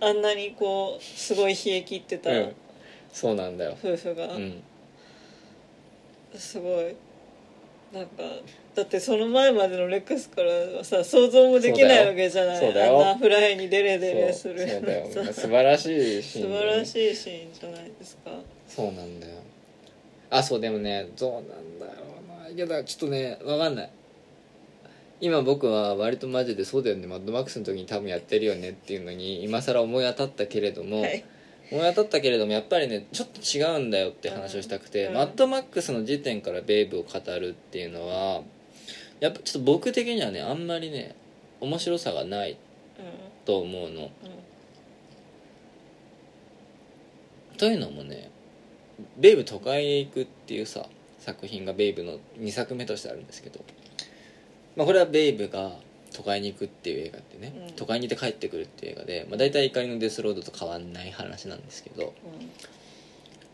[0.00, 2.54] あんなにこうすごい冷え切ってたうん。
[3.12, 3.76] そうなんだよ。
[3.82, 4.62] 夫婦が、うん
[6.36, 6.96] すごい。
[7.92, 8.22] なんか
[8.74, 12.60] だってその前までのレックスからはさ想像もできないわけじゃない。
[12.60, 13.00] そうだよ。
[13.00, 14.68] あんなフライにデレデレする。
[14.68, 15.10] そうだよ。
[15.10, 15.86] さ素晴らし
[16.18, 16.58] いシー素ンね。
[16.58, 18.30] 晴らしいシーンじゃないですか。
[18.68, 19.34] そうなんだよ。
[20.30, 21.44] あそうでもねどうなん
[21.78, 21.92] だろ
[22.42, 22.48] うな。
[22.50, 23.90] いやだからちょっとねわかんない。
[25.20, 27.06] 今僕は割とマジでそうだよね。
[27.06, 31.24] マッドマックスの時に多分やってるよねっていうのに今更思い当たったけれども、はい
[31.70, 35.14] 思い当たったけれどもやっぱりねちょっと違うんだよって話をしたくて、うん。
[35.14, 38.42] マッドマックスの時点からベイブを語るっていうのは
[39.20, 41.14] やっぱちょっと僕的にはねあんまりね
[41.60, 42.56] 面白さがない
[43.44, 44.10] と思うの。
[47.58, 48.30] というのもね
[49.18, 50.86] 「ベイブ都会へ行く」っていうさ
[51.18, 53.60] 作品がベイブの2作目としてあるんですけど、
[54.76, 55.72] まあ、これはベイブが
[56.12, 57.74] 都会に行くっていう映画ってね、うん。
[57.74, 62.14] 都会に行って帰ってくるっていう映画で、まあ、大体怒りのデスロードと変わんない話なんですけど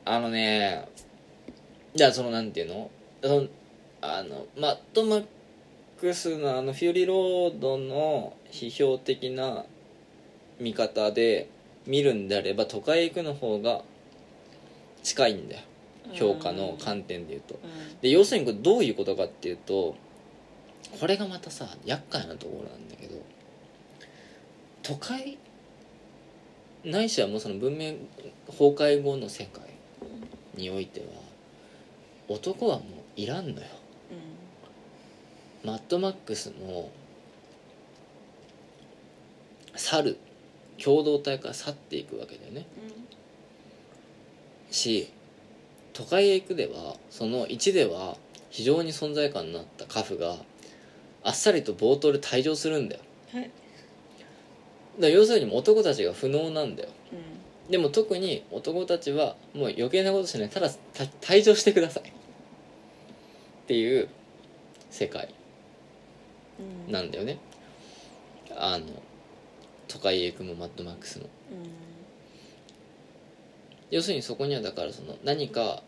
[0.05, 0.89] あのね
[1.95, 2.91] じゃあそのなんていうの？
[3.23, 3.47] その
[4.01, 5.25] あのマッドマッ
[6.01, 9.65] クスのあのフューリーロードの批評的な
[10.61, 11.49] 見方で
[11.87, 13.83] 見るんであれば都会へ行くの方が
[15.03, 15.63] 近いんだよ。
[15.69, 15.75] うん
[16.13, 17.55] 評価の観点で言うと。
[17.55, 18.01] うん。
[18.03, 19.97] で要するにこれどういうことかっていうと
[21.01, 23.21] これがまたさ厄介なところなんだけど
[24.83, 25.39] 都会？
[26.85, 27.95] ないしはもうその文明
[28.47, 29.63] 崩壊後の世界
[30.55, 31.07] においては
[32.29, 33.67] 男はもういらんのよ。
[35.65, 36.91] マッドマックスも
[39.75, 40.19] 去る
[40.83, 42.67] 共同体から去っていくわけだよね。
[44.71, 45.11] し
[45.95, 48.19] 都会へ行くではその1では
[48.51, 50.37] 非常に存在感のあったカフが
[51.25, 53.01] あっさりと冒頭で退場するんだよ。
[53.35, 53.51] うんはい。
[55.01, 56.89] だ要するに男たちが不能なんだよ。
[57.13, 57.71] うん。
[57.71, 60.51] でも特に男たちはもう余計なことしない。
[60.51, 62.03] ただた退場してください。
[62.05, 62.07] っ
[63.67, 64.09] ていう
[64.91, 65.35] 世界。
[66.87, 67.39] うんなんだよね。
[68.55, 68.87] あの
[69.89, 71.25] 都会へ行くもマッドマックスの。
[71.25, 71.31] うん。
[73.91, 75.83] 要するにそこにはだからその何か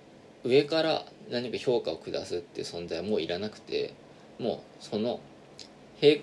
[0.44, 3.94] 上から何か評価を下すっていう存在はもういらなくて
[4.38, 5.20] もうその
[6.00, 6.22] 平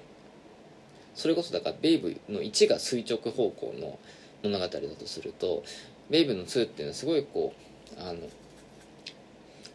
[1.16, 4.00] それこそだからベイブの1が垂直方向の
[4.44, 5.64] 物語だとすると
[6.10, 7.54] ベイブの2っていうのはすごいこ
[7.98, 8.20] うあの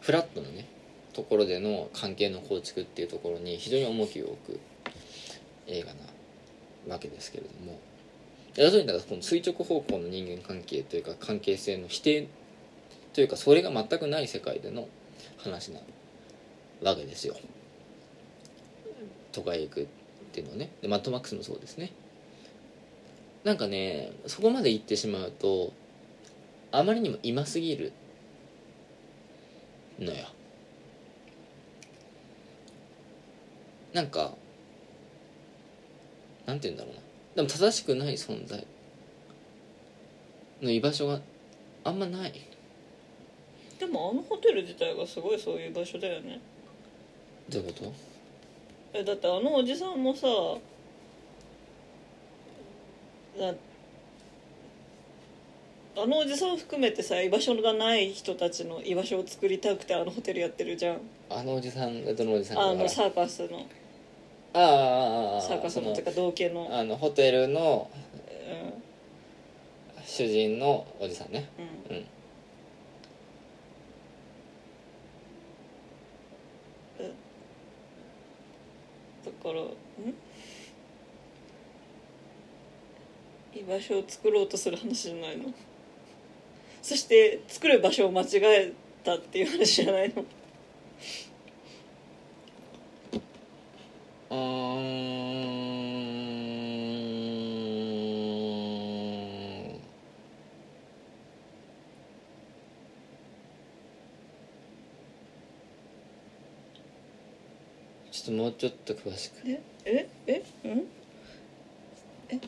[0.01, 0.67] フラットなね
[1.13, 4.59] ところでの関係の構築っていうところに非常に重きを置く
[5.67, 7.79] 映画なわけですけれども。
[8.55, 12.27] 要するにだからこの垂直方向の人間関係というか関係性の否定
[13.13, 14.87] というかそれが全くない世界での
[15.37, 15.79] 話な
[16.83, 17.35] わけですよ。
[19.31, 19.85] 都会へ行くっ
[20.31, 20.69] ていうのはね。
[20.81, 21.91] でマッドマックスもそうですね。
[23.43, 25.71] なんかねそこまで行ってしまうと
[26.71, 27.93] あまりにも今すぎる
[29.99, 30.27] のよ。
[33.93, 34.33] なんか
[36.45, 37.01] なんて言うんだろうな。
[37.35, 38.65] でも正しくない存在
[40.61, 41.21] の居場所が
[41.83, 42.33] あんまない。
[43.79, 46.41] でもあのホテル自体がすごいそういう場所だよね。
[47.49, 48.08] どういうこと？
[48.93, 50.27] えだってあのおじさんもさ
[53.39, 53.53] な
[56.01, 60.97] あのおじさん含めてさ居場所がない人たちの居場所を作りたくてあのホテルやってるじゃん。
[61.29, 63.65] あのおじさんがどのおじさんあのサーカスの。
[64.53, 66.69] ああああああサーカスのそっていうか同系の。
[66.71, 68.09] あのホテルのう
[70.05, 71.49] 主人のおじさんね。
[71.89, 71.97] んうん。
[71.97, 72.05] うん
[79.25, 79.67] だからん？
[83.67, 85.53] 場所を作ろうとする話じゃないの。
[86.81, 88.73] そして作る場所を間違え
[89.03, 90.23] たっていう話じゃないの。
[94.31, 94.59] うん
[108.11, 109.35] ちょっともうちょっと詳しく。
[109.47, 110.87] えええうん？
[112.29, 112.39] え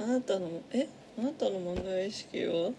[0.00, 2.72] あなたのえあなたの問題意識は？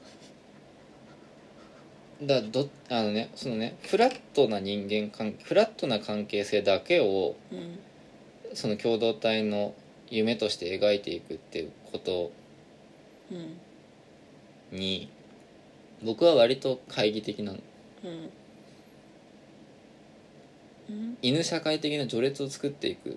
[2.24, 7.80] だどあのねそのねフラットな人間関フラットな関係性だけをうん。
[8.54, 9.74] その共同体の
[10.10, 12.32] 夢として描いていくっていうこと
[13.32, 14.78] うん。
[14.78, 15.10] に
[16.04, 17.60] 僕は割と懐疑的なの。
[18.04, 18.30] うん
[20.92, 21.18] うん。
[21.22, 23.14] 犬社会的な序列を作っていくっ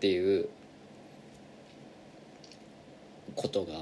[0.00, 0.48] ていう
[3.34, 3.74] ことが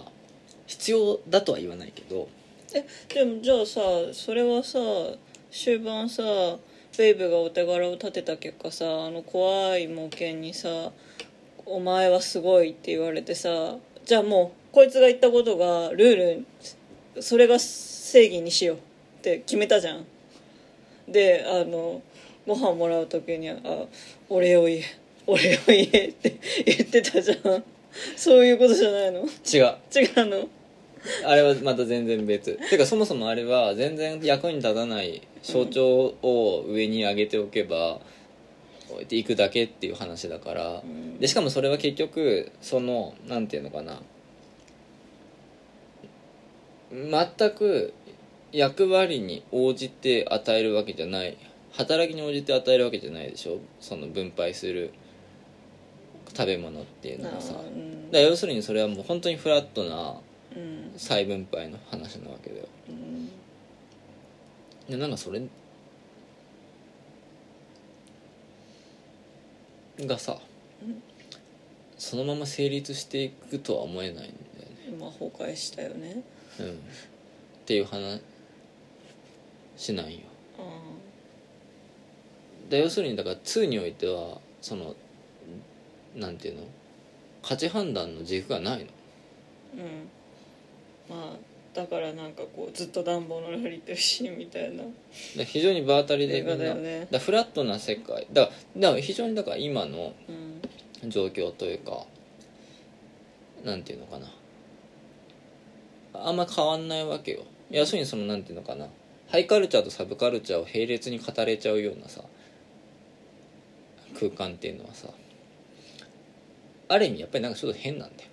[0.66, 2.28] 必要だとは言わないけど。
[2.74, 3.80] えでもじゃあさ
[4.12, 4.78] それはさ
[5.50, 6.22] 終盤さ
[6.98, 10.92] ベイブがお手柄を立てた結果さあの怖い模型にさ
[11.66, 16.44] 「お前はすごい」って言われてさじゃあもうこいつが言ったことがルー
[17.14, 18.80] ルそれが正義にしようっ
[19.22, 20.04] て決めたじゃん。
[21.08, 22.02] であの
[22.46, 23.56] ご飯もらう時に「あ
[24.28, 24.82] 俺を言え
[25.26, 26.36] 俺を言え」って
[26.66, 27.64] 言ってたじゃん。
[28.16, 29.20] そういうことじゃないの？
[29.20, 29.26] 違う。
[29.26, 30.48] 違うの？
[31.24, 32.58] あれはまた全然別。
[32.68, 38.00] てかそもそもあれは全然役に立たない象徴を上に上げておけば
[38.90, 40.82] 置いていくだけっていう話だから。
[40.82, 41.18] ん。
[41.18, 44.02] でしかもそれは結局そのなんていうのかな。
[46.90, 47.92] 全く
[48.52, 51.36] 役割に応じて与えるわけじゃない
[51.76, 53.58] 働きに応じて与えるわけじゃないでしょ？
[53.80, 54.92] その分配する
[56.28, 57.54] 食べ物っていうのはさ。
[57.54, 58.10] うん。
[58.10, 60.20] だ要するにそれはもう本当にフラットな
[60.56, 60.92] うん。
[60.96, 62.68] 再分配の話なわけだよ。
[62.88, 63.28] うん。
[64.88, 65.42] でなんかそれ
[70.00, 70.38] がさ
[70.82, 71.02] うん。
[71.98, 74.34] そのまま成立していくとは思えないんだよね。
[75.00, 76.22] まあ崩壊したよね。
[76.60, 76.66] うん。
[76.66, 76.70] っ
[77.64, 78.20] ていう話
[79.92, 80.18] なんよ
[82.74, 84.94] あで要するにだから2においてはその
[86.16, 86.62] なんていうの？
[87.42, 88.84] 価値判断の軸がないの。
[88.84, 88.86] ー
[89.78, 90.08] うん。
[91.08, 91.36] まあ
[91.74, 94.84] だからなんかこうずっと暖房のられてるシーンみたいな。
[95.36, 97.08] で非常に場当たりで映画だよね。
[97.10, 98.26] だフラットな世界。
[98.32, 101.10] だからだから非常にだから今のうん。
[101.10, 102.06] 状況というか
[103.62, 104.26] なんていうのかな。
[106.14, 107.44] あんま変わんないわけよ。
[107.70, 108.88] 要するにそのなんていうのかな。
[109.28, 112.22] ハイカルチャーとサブカルチャーを並列に語れちゃうようなさ
[114.18, 115.08] 空間っていうのはさ
[116.88, 118.30] ある意味やっぱりなんかちょっと変なんだよ。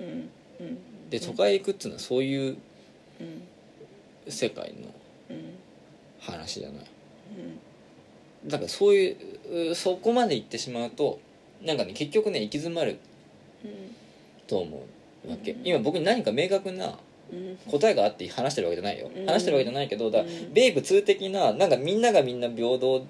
[0.00, 0.78] うんうんうん
[1.10, 2.56] で都会へ行くっていうのはそういう
[3.20, 3.42] うん
[4.28, 4.88] 世界の
[5.30, 5.54] うん
[6.20, 6.78] 話じゃない。
[6.78, 11.20] うんだからそういううそこまで行ってしまうと
[11.62, 12.98] なんかね結局ね行き詰まる
[13.64, 13.94] うん
[14.46, 14.84] と思
[15.26, 15.52] うわけ。
[15.52, 15.60] うん。
[15.64, 16.98] 今僕に何か明確な
[17.32, 17.56] うん。
[17.70, 19.26] 答えがあって話してるわけじゃないよ、うん。
[19.26, 20.52] 話してるわけじゃないけどだうん。
[20.52, 23.04] 米部通的ななんかみんながみんな平等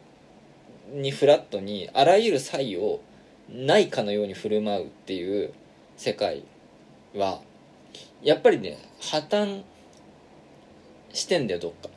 [0.92, 3.00] にフラットにあらゆる差異を
[3.48, 5.52] ないかのように振る舞うっていう
[5.96, 6.44] 世界
[7.14, 7.40] は
[8.22, 9.62] やっぱりね破綻
[11.12, 11.88] してんだよどっか、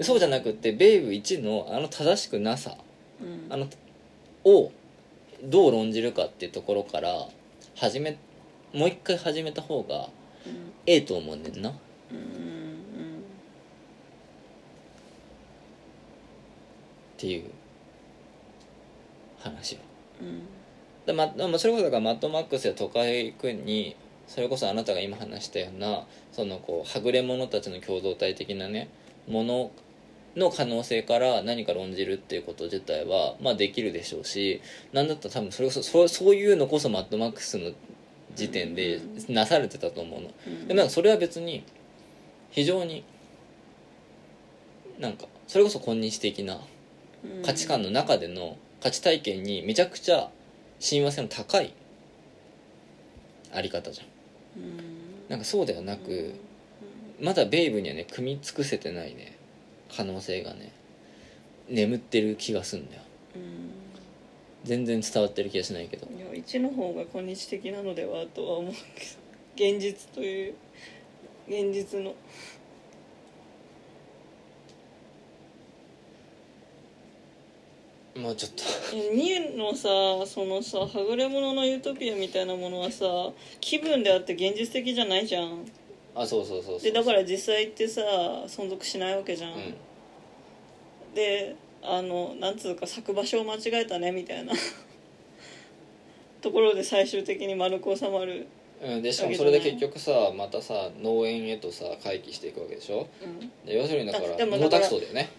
[0.00, 2.76] そうじゃなくって米部一のあの正しくなさ
[3.20, 3.52] うん。
[3.52, 3.68] あの
[4.44, 4.72] を
[5.44, 7.28] どう論じるかっていうところから
[7.76, 8.18] 始め
[8.72, 10.08] もう一回始めた方が
[10.46, 10.72] うん。
[10.86, 11.70] ええと思うねんな。
[12.10, 12.22] うんうん。
[17.12, 17.44] っていう
[19.42, 19.78] 話を。
[20.20, 20.42] うん。
[21.06, 23.96] でままあそれこそだからマッドマックスや都会へ行くに
[24.28, 28.88] それこそあなたが今話したようなそのこうはぐれ者たちの共同体的なね
[29.28, 29.72] もの
[30.36, 34.62] の可能性から何か論じるっていうこと自体はまあできるでしょうし
[34.92, 37.72] なんだったら多分それこそそうそういうのこそマッドマックスの
[38.34, 40.30] 時点でなされてたと思うの。
[40.46, 40.68] うん。
[40.68, 41.64] でもなんかそれは別に
[42.50, 43.04] 非常に
[44.98, 46.60] なんかそれこそ今日的な
[47.24, 50.28] うん価値観の中での価値体験にめちゃくちゃ
[50.80, 51.72] 親和性の高い
[53.54, 54.62] あり方じゃん。
[54.62, 54.76] うん。
[55.28, 56.34] なんかそうではなく
[57.20, 59.36] まだベイブにはね組み尽くせてないね。
[59.94, 60.72] 可能性がね。
[61.68, 63.02] 眠ってる気がすんだよ。
[63.36, 63.70] うん。
[64.64, 66.08] 全然伝わってる気がしないけど。
[66.08, 69.22] いや1の方が今日的なのではとは思うけど。
[69.54, 70.54] 現実という
[71.46, 72.14] 現実の
[78.16, 78.62] もうちょっと。
[78.94, 79.88] 2のさ
[80.26, 83.06] そのさはぐれ者のユートピアみたいなものはさ
[83.60, 85.64] 気分であって現実的じゃないじゃん。
[86.14, 88.02] あそうそうそうそうでだから実際ってさ
[88.46, 89.74] 存続しないわけじゃん、うん。
[91.14, 94.52] であのなんつうか咲く場所を間違えたねみたいな。
[96.42, 98.48] ところで最終的に丸く収まる、
[98.82, 103.06] うん、でしかもそれで結局さまたさ農園へとさ回帰していくわけでしょ？
[103.22, 105.30] うん、で要するにだから毛沢東だよね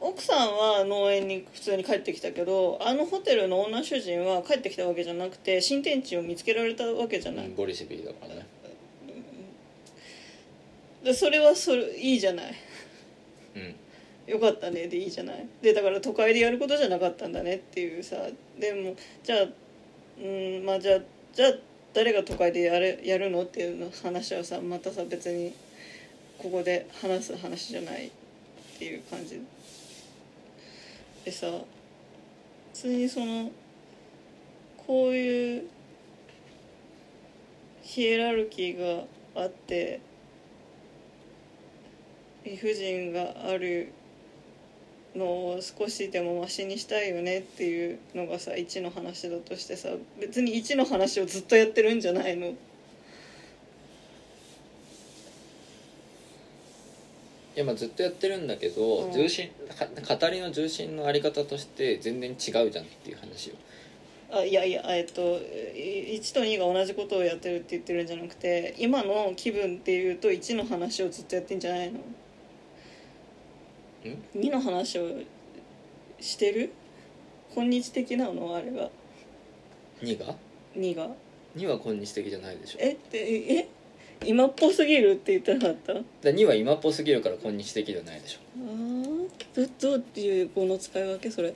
[0.00, 8.46] 奥さんは農園に普通に帰ってきたけどあのホテルのオーナー主人は帰ってきたわけじゃなくて新天地を見つけられたわけじゃない、うんボリシビリだからね。
[11.04, 12.54] でそれはそれいいじゃない。
[13.56, 13.74] うん。
[14.26, 14.86] よかったね。
[14.86, 15.46] でいいじゃない。
[15.62, 18.16] でだから都会でやることじゃなかったんだねっていうさ。
[18.58, 19.46] でもじゃあ
[20.22, 21.00] うんまあじゃあ
[21.32, 21.52] じゃあ
[21.94, 25.52] 誰が都会でやるやるのっていうの話はさまたさ別に
[26.38, 28.10] ここで話す話じゃないっ
[28.78, 29.40] ていう感じ
[31.30, 31.64] でさ普
[32.72, 33.52] 通にその
[34.84, 35.64] こういう
[37.82, 39.04] ヒエラルキーが
[39.40, 40.00] あって
[42.44, 43.92] 理不尽がある
[45.14, 52.54] のを少しでもマシにしたいよねっていうのがさ1の話だとしてさ別に1の話をずっとやってるんじゃないの
[57.60, 59.12] いやまあずっとやってるんだけど、うん。
[59.12, 63.56] 重心か語りの重心のあり方として全然違うじゃんっていう話よ。
[64.32, 72.00] あいやいやえっとい1と2が同じことをやってるって言ってるんじゃなくて今の気分っていうと1の話をずっとやってんじゃないの
[74.34, 75.10] ？2の話を
[76.18, 76.72] してる？
[77.54, 78.88] 今日的なのあれが
[80.00, 80.34] 2が
[80.74, 81.10] ？2が
[81.56, 82.78] ？2は今日的じゃないでしょ。
[82.80, 83.68] えってえ？
[84.24, 85.92] 今っぽすぎるって言ってなかった？
[85.94, 88.38] あで2は今っぽすぎるから今日的ではないでしょ。
[88.58, 88.66] あ
[89.54, 91.54] どどうっていう語の使い分けそれ？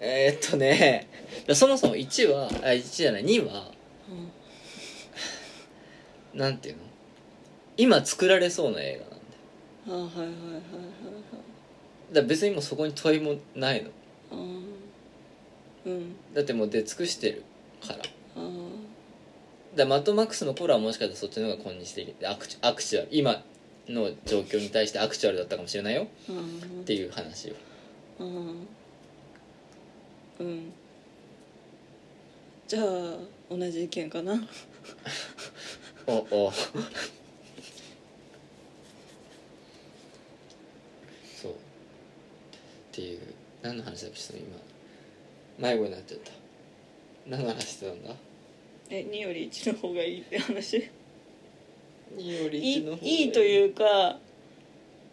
[0.00, 1.08] えー、っとね
[1.46, 3.72] だそもそも1はあ1じゃない2は
[6.34, 6.82] なんていうの？
[7.76, 9.00] 今作られそうな映
[9.86, 10.12] 画なんだよ。
[10.14, 10.60] あはいはいはいはいは
[12.10, 12.14] い。
[12.14, 13.90] だ別にもうそこに問いもないの。
[14.30, 14.62] あー
[15.86, 16.14] うん。
[16.34, 17.44] だってもう出尽くしてる
[17.80, 17.96] から。
[17.96, 23.42] だかあーらマッドマックスの頃はもしかしたらそっちの方が今日的でアクチアクチュアル今
[23.88, 26.06] の状況に対してアクチュアルだったかもしれないよ。
[26.28, 26.32] あ
[26.82, 27.56] っていう話よ
[28.20, 28.54] あー
[30.40, 30.72] うん。
[32.68, 32.84] じゃあ
[33.50, 34.42] 同じ意見かな。
[36.06, 36.52] おお。
[41.40, 41.52] そう。
[41.52, 41.54] っ
[42.92, 43.20] ていう。
[43.62, 44.44] 何の話だっけちょっと
[45.58, 45.68] 今。
[45.68, 46.32] 迷子になっちゃった。
[47.28, 48.10] 何の話してたんだ？
[48.94, 50.90] え2より1の方がいいって話
[52.14, 53.24] ？2よりい1の方がいい。
[53.24, 54.18] いというか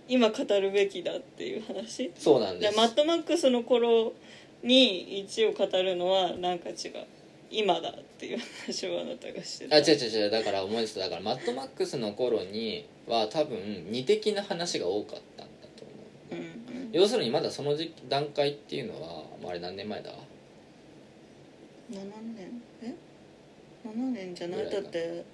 [0.09, 2.11] 今語るべきだっていう話？
[2.17, 2.75] そうなんです。
[2.75, 4.11] マッドマックスの頃
[4.63, 6.75] に1を語るのはなんか違う。
[7.51, 10.29] 今だっていう話をあなたがしてたあ違う違う違う。
[10.29, 10.99] だから思い出した。
[10.99, 15.93] だからマッドマックスの頃には多分二的な話が多かったんだと思
[16.31, 16.35] う。
[16.35, 16.39] うん
[16.83, 16.91] うん。
[16.91, 19.07] 要するにまだその時段階っていうのは
[19.41, 20.11] もうあれ何年前だ
[21.91, 21.95] ？7
[22.35, 22.61] 年。
[22.61, 22.68] え
[23.85, 24.65] 7年じゃない？
[24.65, 25.25] ぐらいかだって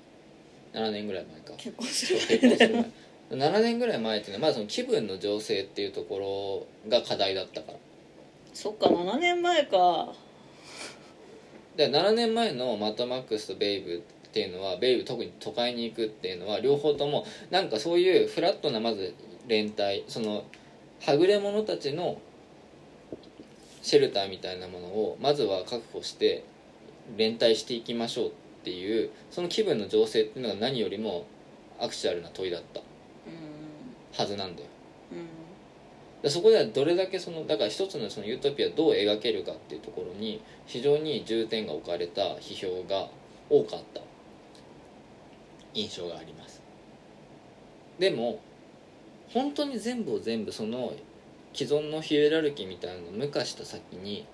[0.73, 1.53] 7年ぐらい前か。
[1.57, 2.85] 結婚する結婚する前
[3.49, 7.77] 7年ぐらい前っていうのはまだその気分の情勢っていうところが課題だったから。
[8.53, 10.13] そっか7年前か。
[11.76, 13.99] で7年前のマッドマックスとベイブっ
[14.31, 19.13] ていうのはベイブ特に都会に行くっていうのは両方ともなんかそういうフラットなまず
[19.47, 20.45] 連帯その
[21.01, 22.17] はぐれ者たちの
[23.81, 26.45] シェルターみたいなものをまずは確保して
[27.18, 28.32] 連帯していきましょうっ
[28.64, 31.26] ていうその気分の情勢っていうのが何よりも
[31.80, 32.80] アクチュアルな問いだった。
[32.80, 32.86] うん
[34.18, 34.68] はずなんだよ。
[35.11, 35.27] うん。
[36.23, 43.10] でそこではどれだけそのだから一つのそのユートピアをどう描けるかっていうところに非常に重点が置かれた批評が
[43.49, 44.02] 多かった。
[45.73, 46.61] 印象があります。
[47.99, 48.40] でも
[49.30, 50.94] 本当に全部を全部その
[51.53, 54.26] 既存のヒエラルキーみたいなのを無化した先に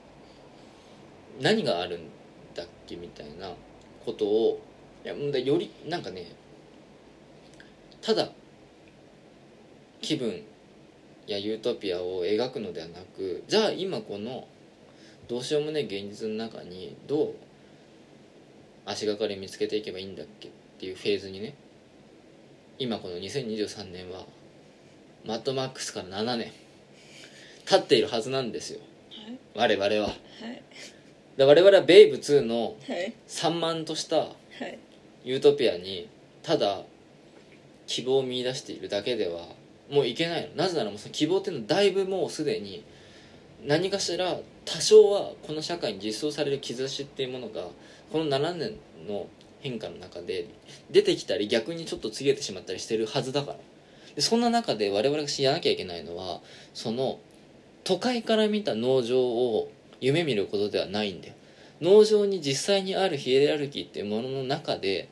[1.42, 2.21] 何があるんだ？
[2.52, 3.54] っけみたいな
[4.06, 4.62] ことを
[5.04, 6.28] いやだよりなんかね
[8.02, 8.30] ただ
[10.02, 10.44] 気分
[11.28, 14.48] やユートピアを描くのではなくじゃあ今この
[15.28, 17.36] どうしようもない現実の中にどう
[18.86, 21.56] 足がかり見つけていけばいいんだっけっていうフェーズにね
[22.80, 24.26] 今この2023年は
[25.26, 26.52] マッドマックスから7年
[27.66, 28.80] 経っているはずなんですよ。
[29.56, 30.02] 我々は。
[30.02, 30.64] はい
[31.38, 33.14] で我々はベイブ2のはい。
[33.28, 34.26] 散漫としたは
[34.62, 34.78] い。
[35.24, 36.10] ユートピアに
[36.44, 36.82] ただ
[37.88, 39.48] 希望を見出しているだけでは
[39.90, 40.56] もういけないの。
[40.56, 42.84] なぜならもうその希望っていうのはだいぶもうすでに
[43.66, 47.68] 何かしら多少はこの社会に実装される兆しっていうものが
[48.12, 48.76] この7年
[49.08, 49.28] の
[49.62, 50.48] 変化の中で
[50.90, 53.58] 出てきたり逆にちょっと告げてしまったりしてるはずだから。
[54.16, 56.42] でそんな中で我々が知らなきゃいけないのは
[56.74, 57.20] その
[57.84, 59.72] 都会から見た農場を
[60.02, 61.36] 夢見ることではないんだよ。
[61.80, 65.08] 農場に実際にあるヒエラルキーっていうものの中で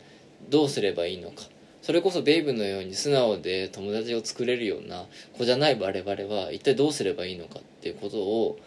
[0.50, 1.44] どうすればいいのか。
[1.82, 5.06] それこそベイブのように素直で友達を作れるような
[5.38, 8.60] 子じゃない我々は一体どうすればいいのかっていうことを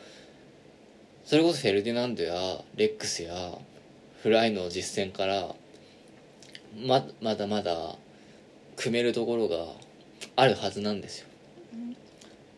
[1.25, 2.35] それこそフェルディナンドや
[2.75, 3.53] レックスや
[4.23, 5.55] フライの実践から
[6.85, 7.97] ままだまだ
[8.77, 9.67] 組めるところが
[10.37, 11.27] あるはずなんですよ。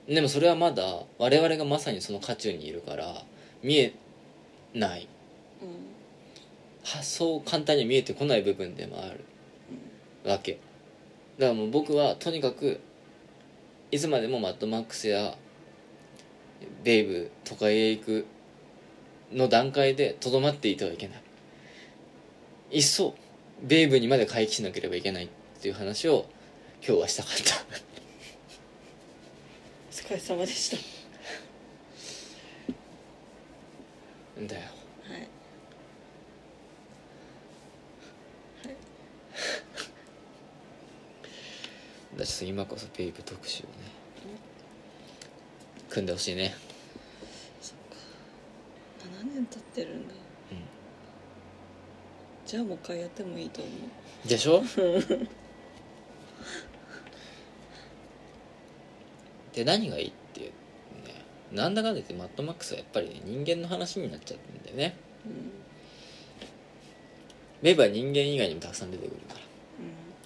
[0.09, 3.25] でもそれはまだ我々がまさにその渦中にいるから
[3.65, 3.95] 見え
[4.75, 5.09] ない。
[6.85, 9.25] 発想簡単に見えてこない部分でもある。
[10.31, 10.59] わけ。
[11.39, 12.81] だからもう僕はとにかく
[13.91, 15.37] いつまでもマッドマックスや
[16.83, 18.27] ベイブ都会へ行く
[19.33, 21.23] の段階でとどまっていてはいけない。
[22.71, 23.15] いっそ
[23.63, 25.29] ベイブにまで回帰しなければいけないっ
[25.63, 26.27] ていう話を
[26.87, 27.65] 今日はしたかった。
[29.91, 30.94] お疲れ様でした。
[34.41, 34.63] んだよ。
[34.63, 34.67] は
[35.19, 35.29] い。
[42.17, 43.73] だし今こそベイブ特集をね
[45.89, 46.55] 組んでほしいね。
[49.23, 50.15] 7年経ってるんだ。
[50.15, 50.59] うん。
[52.47, 53.71] じゃあもう一回やってもいいと思
[54.25, 54.29] う。
[54.29, 54.63] でしょ？
[59.55, 60.09] で何がいい？
[60.09, 60.13] っ
[61.55, 64.97] なんだかんだ言ってマッドマックスはやっぱりね人間の話になっちゃってんだよね。
[65.25, 65.33] うん。
[67.63, 69.41] ベイブは人間以外にもたくさん出てくるから。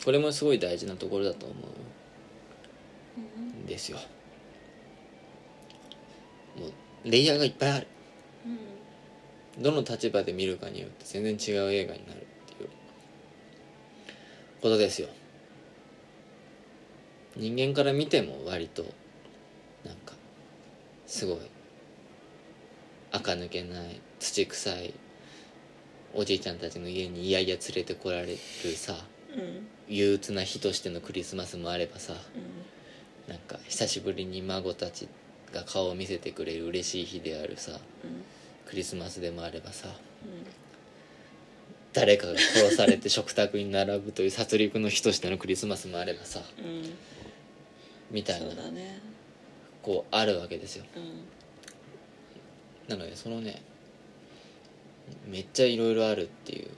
[0.05, 1.55] これもすごい大事なところだと思
[3.17, 3.99] うんですよ。
[6.57, 7.87] もうレイヤーがいっぱいある。
[9.57, 9.63] うん。
[9.63, 12.71] どの立場で見るかによって全然違う映画になるっていう。
[14.63, 15.09] ことですよ。
[17.37, 18.85] 人間から見ても割と
[21.09, 21.39] すごい
[23.11, 24.95] 垢抜けない土臭い
[26.15, 28.37] おじいちゃんたちの家にいやいや連れてこられる
[28.77, 28.95] さ
[29.35, 29.67] うん。
[29.89, 33.33] 憂鬱な日としてのクリスマスもあればさうん。
[33.33, 35.09] なんか久しぶりに孫たち
[35.53, 37.79] が顔を見せてくれる嬉しい日であるさうん。
[38.67, 39.95] クリスマスでもあればさうん。
[41.95, 46.93] 誰かが殺されて食卓に並ぶという殺戮の日としてのクリスマスもあればさうん。
[48.11, 48.47] みたいな
[49.85, 50.85] そうだねこうあるわけですよ。
[50.97, 51.25] うん。
[52.89, 53.63] なのでそのね
[55.27, 56.69] めっちゃいろいろあるっていう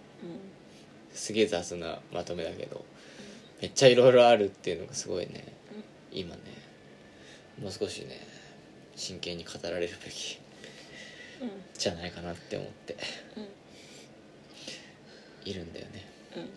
[1.13, 2.85] すげえ雑なまとめだけど
[3.61, 5.53] めっちゃいろいろあるっていうのがすごいね
[6.13, 6.41] 今ね
[7.61, 8.21] もう少しね
[8.97, 10.39] 真剣に語られるべき
[11.41, 11.55] うんうん。
[11.77, 12.97] じゃないかなって思って
[13.37, 13.49] うん。
[15.51, 16.07] いるんだよね。
[16.37, 16.51] うん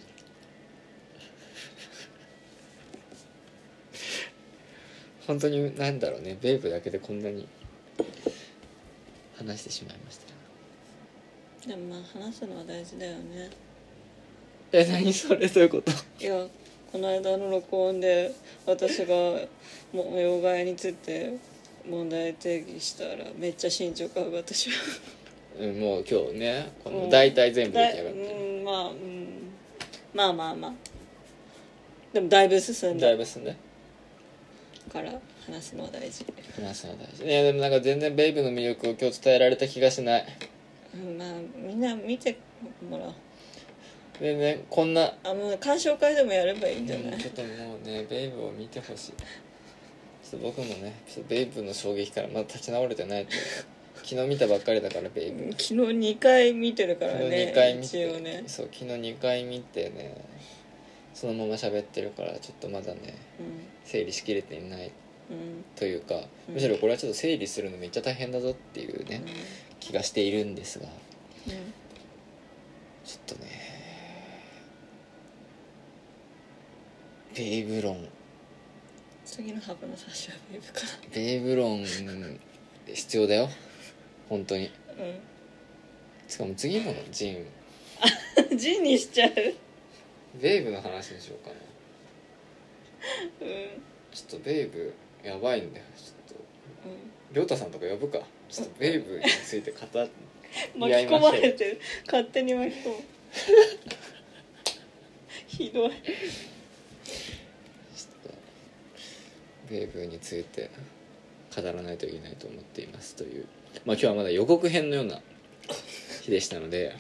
[5.28, 6.38] 本当になんだろうね。
[6.42, 7.48] ベーブだけでこんなに
[9.38, 10.18] 話してしまいまし
[11.62, 11.70] た。
[11.70, 13.50] でもまあ話すのは大事だよね。
[14.72, 15.48] え何それ？
[15.48, 15.92] どういうこと？
[16.20, 16.46] いや
[16.92, 18.34] この間の録音で
[18.66, 19.16] 私が
[19.94, 21.38] 模様替えについて
[21.90, 24.76] 問題定義したらめっちゃ進捗が私は
[25.60, 25.68] う。
[25.68, 27.04] んもう今日ねこうん。
[27.04, 29.52] の大体全部出だ来上がってうんまあ、うん、
[30.14, 30.74] まあまあまあ。
[32.12, 33.08] でもだいぶ進んだ。
[33.08, 33.56] だいぶ進んで
[34.94, 35.12] から
[35.48, 36.24] 話すのは大事、
[36.56, 37.26] 話すのは大事。
[37.26, 40.26] いやでもなんか全然ベイブの魅力を今日伝えられた気がしない。
[40.94, 42.38] うん、まあみんな見て
[42.88, 43.14] もらおう。
[44.22, 45.12] 全然こんな。
[45.24, 47.48] あもう鑑賞会でもやればいいんじゃない、うんちょっとも
[47.84, 49.14] うねベイブを見てほしい。
[50.30, 50.94] ちょっと僕もね
[51.28, 53.42] ベイブの衝撃からまだ立ち直れてないという。
[53.42, 53.48] か
[54.04, 60.16] 昨日見たばっかりだからベイブ、うん昨日2回見てるから昨日ね2回見て、ね、そう昨日2回見てね
[61.14, 63.16] そのまま喋ってるからちょっとまだね
[63.86, 64.92] 整理しきれていない
[65.30, 65.38] うん。
[65.38, 66.16] うんというか
[66.48, 66.54] うん。
[66.56, 69.24] むしろこれはちょっと整理するのめっちゃ大変だぞっていうね、
[69.80, 71.54] 気がしているんですがうん。
[73.06, 73.52] ちょっとね
[77.36, 78.08] ベイブ論
[79.26, 80.82] 次のハブの差しはベイブか
[81.14, 81.84] ベイブ論
[82.86, 83.50] 必要だよ。
[84.30, 84.64] 本当に。
[84.64, 84.70] な
[86.28, 87.46] しかも次のジン。
[88.52, 89.32] う んジンにしちゃう
[90.42, 91.56] ベイブの話にしようかな。
[93.42, 93.54] うん。
[94.12, 94.94] ちょっとベイブ
[95.24, 95.86] やばいんだよ。
[95.96, 96.44] ちょっと。
[96.90, 98.20] う亮太さんとか呼ぶか。
[98.50, 100.10] ちょっとベイブについて語っん
[100.80, 101.80] 巻き込まれてる。
[102.06, 102.96] 勝手に巻き込む。
[105.48, 105.90] ひどい。
[105.90, 105.94] ちょっ
[108.24, 108.30] と
[109.70, 110.70] ベイブについて
[111.56, 113.46] 語らないといけないと思っていますという。
[113.86, 115.22] まあ今日はまだ予告編のような
[116.22, 116.96] 日でしたので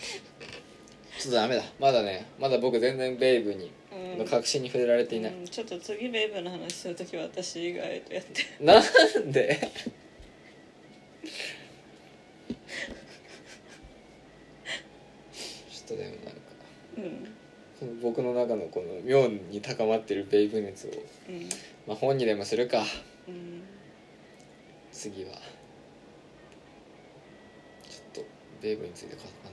[1.24, 1.64] ちょっとダメだ。
[1.80, 4.20] まだねまだ僕全然ベイブにうん。
[4.20, 8.44] の確信に触れられていない、うんちょっと次ベイブの話するときは私以外とやって。
[8.60, 8.84] なん
[9.32, 9.58] で？
[15.72, 16.32] ちょっとでもなんか
[16.98, 18.02] うん。
[18.02, 20.92] 僕の中のこの妙に高まってるベイブ熱を、
[21.30, 21.50] うん。
[21.88, 22.84] まあ、本にでもするか。
[23.30, 23.64] うん。
[24.92, 25.32] 次は
[27.90, 28.26] ちょっと
[28.62, 29.53] ベイブについて書かない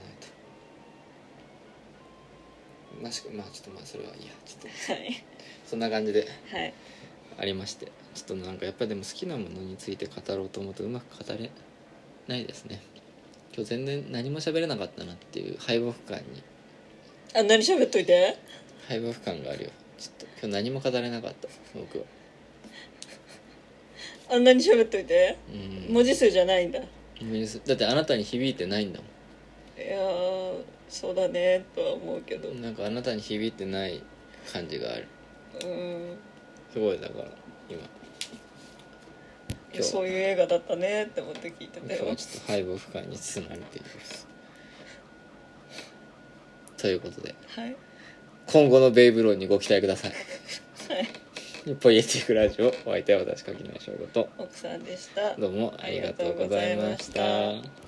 [3.01, 4.93] ましまあちょっとまあそれはいいやちょっと。
[4.93, 5.23] はい。
[5.65, 6.27] そんな感じで。
[6.51, 6.73] はい。
[7.37, 7.91] ありまして。
[8.13, 11.49] ちょっとなんかやっぱでも好きなものについて語ろうと思うとうまく語れ
[12.27, 12.81] ないですね。
[13.53, 16.43] 今日全然何も喋れなかったなっていう敗北感に。
[17.35, 18.37] あ何喋っといて？
[18.87, 19.69] 敗北感があるよ。
[19.97, 21.47] ちょっと今日何も語れなかった。
[21.73, 22.03] 僕は。
[24.29, 25.37] あんなに喋っといて？
[25.87, 25.93] うん。
[25.93, 26.79] 文字数じゃないんだ。
[26.79, 26.83] い
[27.67, 29.05] だってあなたに響いてないんだも
[29.77, 32.49] やーそうだねとは思うけど。
[32.49, 34.03] うんなんかあなたに響いてない
[34.51, 35.07] 感じがある。
[36.71, 37.25] すごいだから
[37.69, 37.79] 今。
[39.73, 44.27] いやそういう映画だったねって思って聞いてたよ今日はちょっと敗北感に包まれています。
[46.77, 47.35] ということで。
[47.47, 47.75] はい。
[48.47, 50.11] 今後のベイブローにご期待ください。
[50.11, 50.17] は
[51.71, 51.75] い。
[51.75, 54.27] ポイエティックラジオお相手は私柿内翔吾と。
[54.37, 55.35] 奥さんでした。
[55.37, 57.80] どうもありがとうございました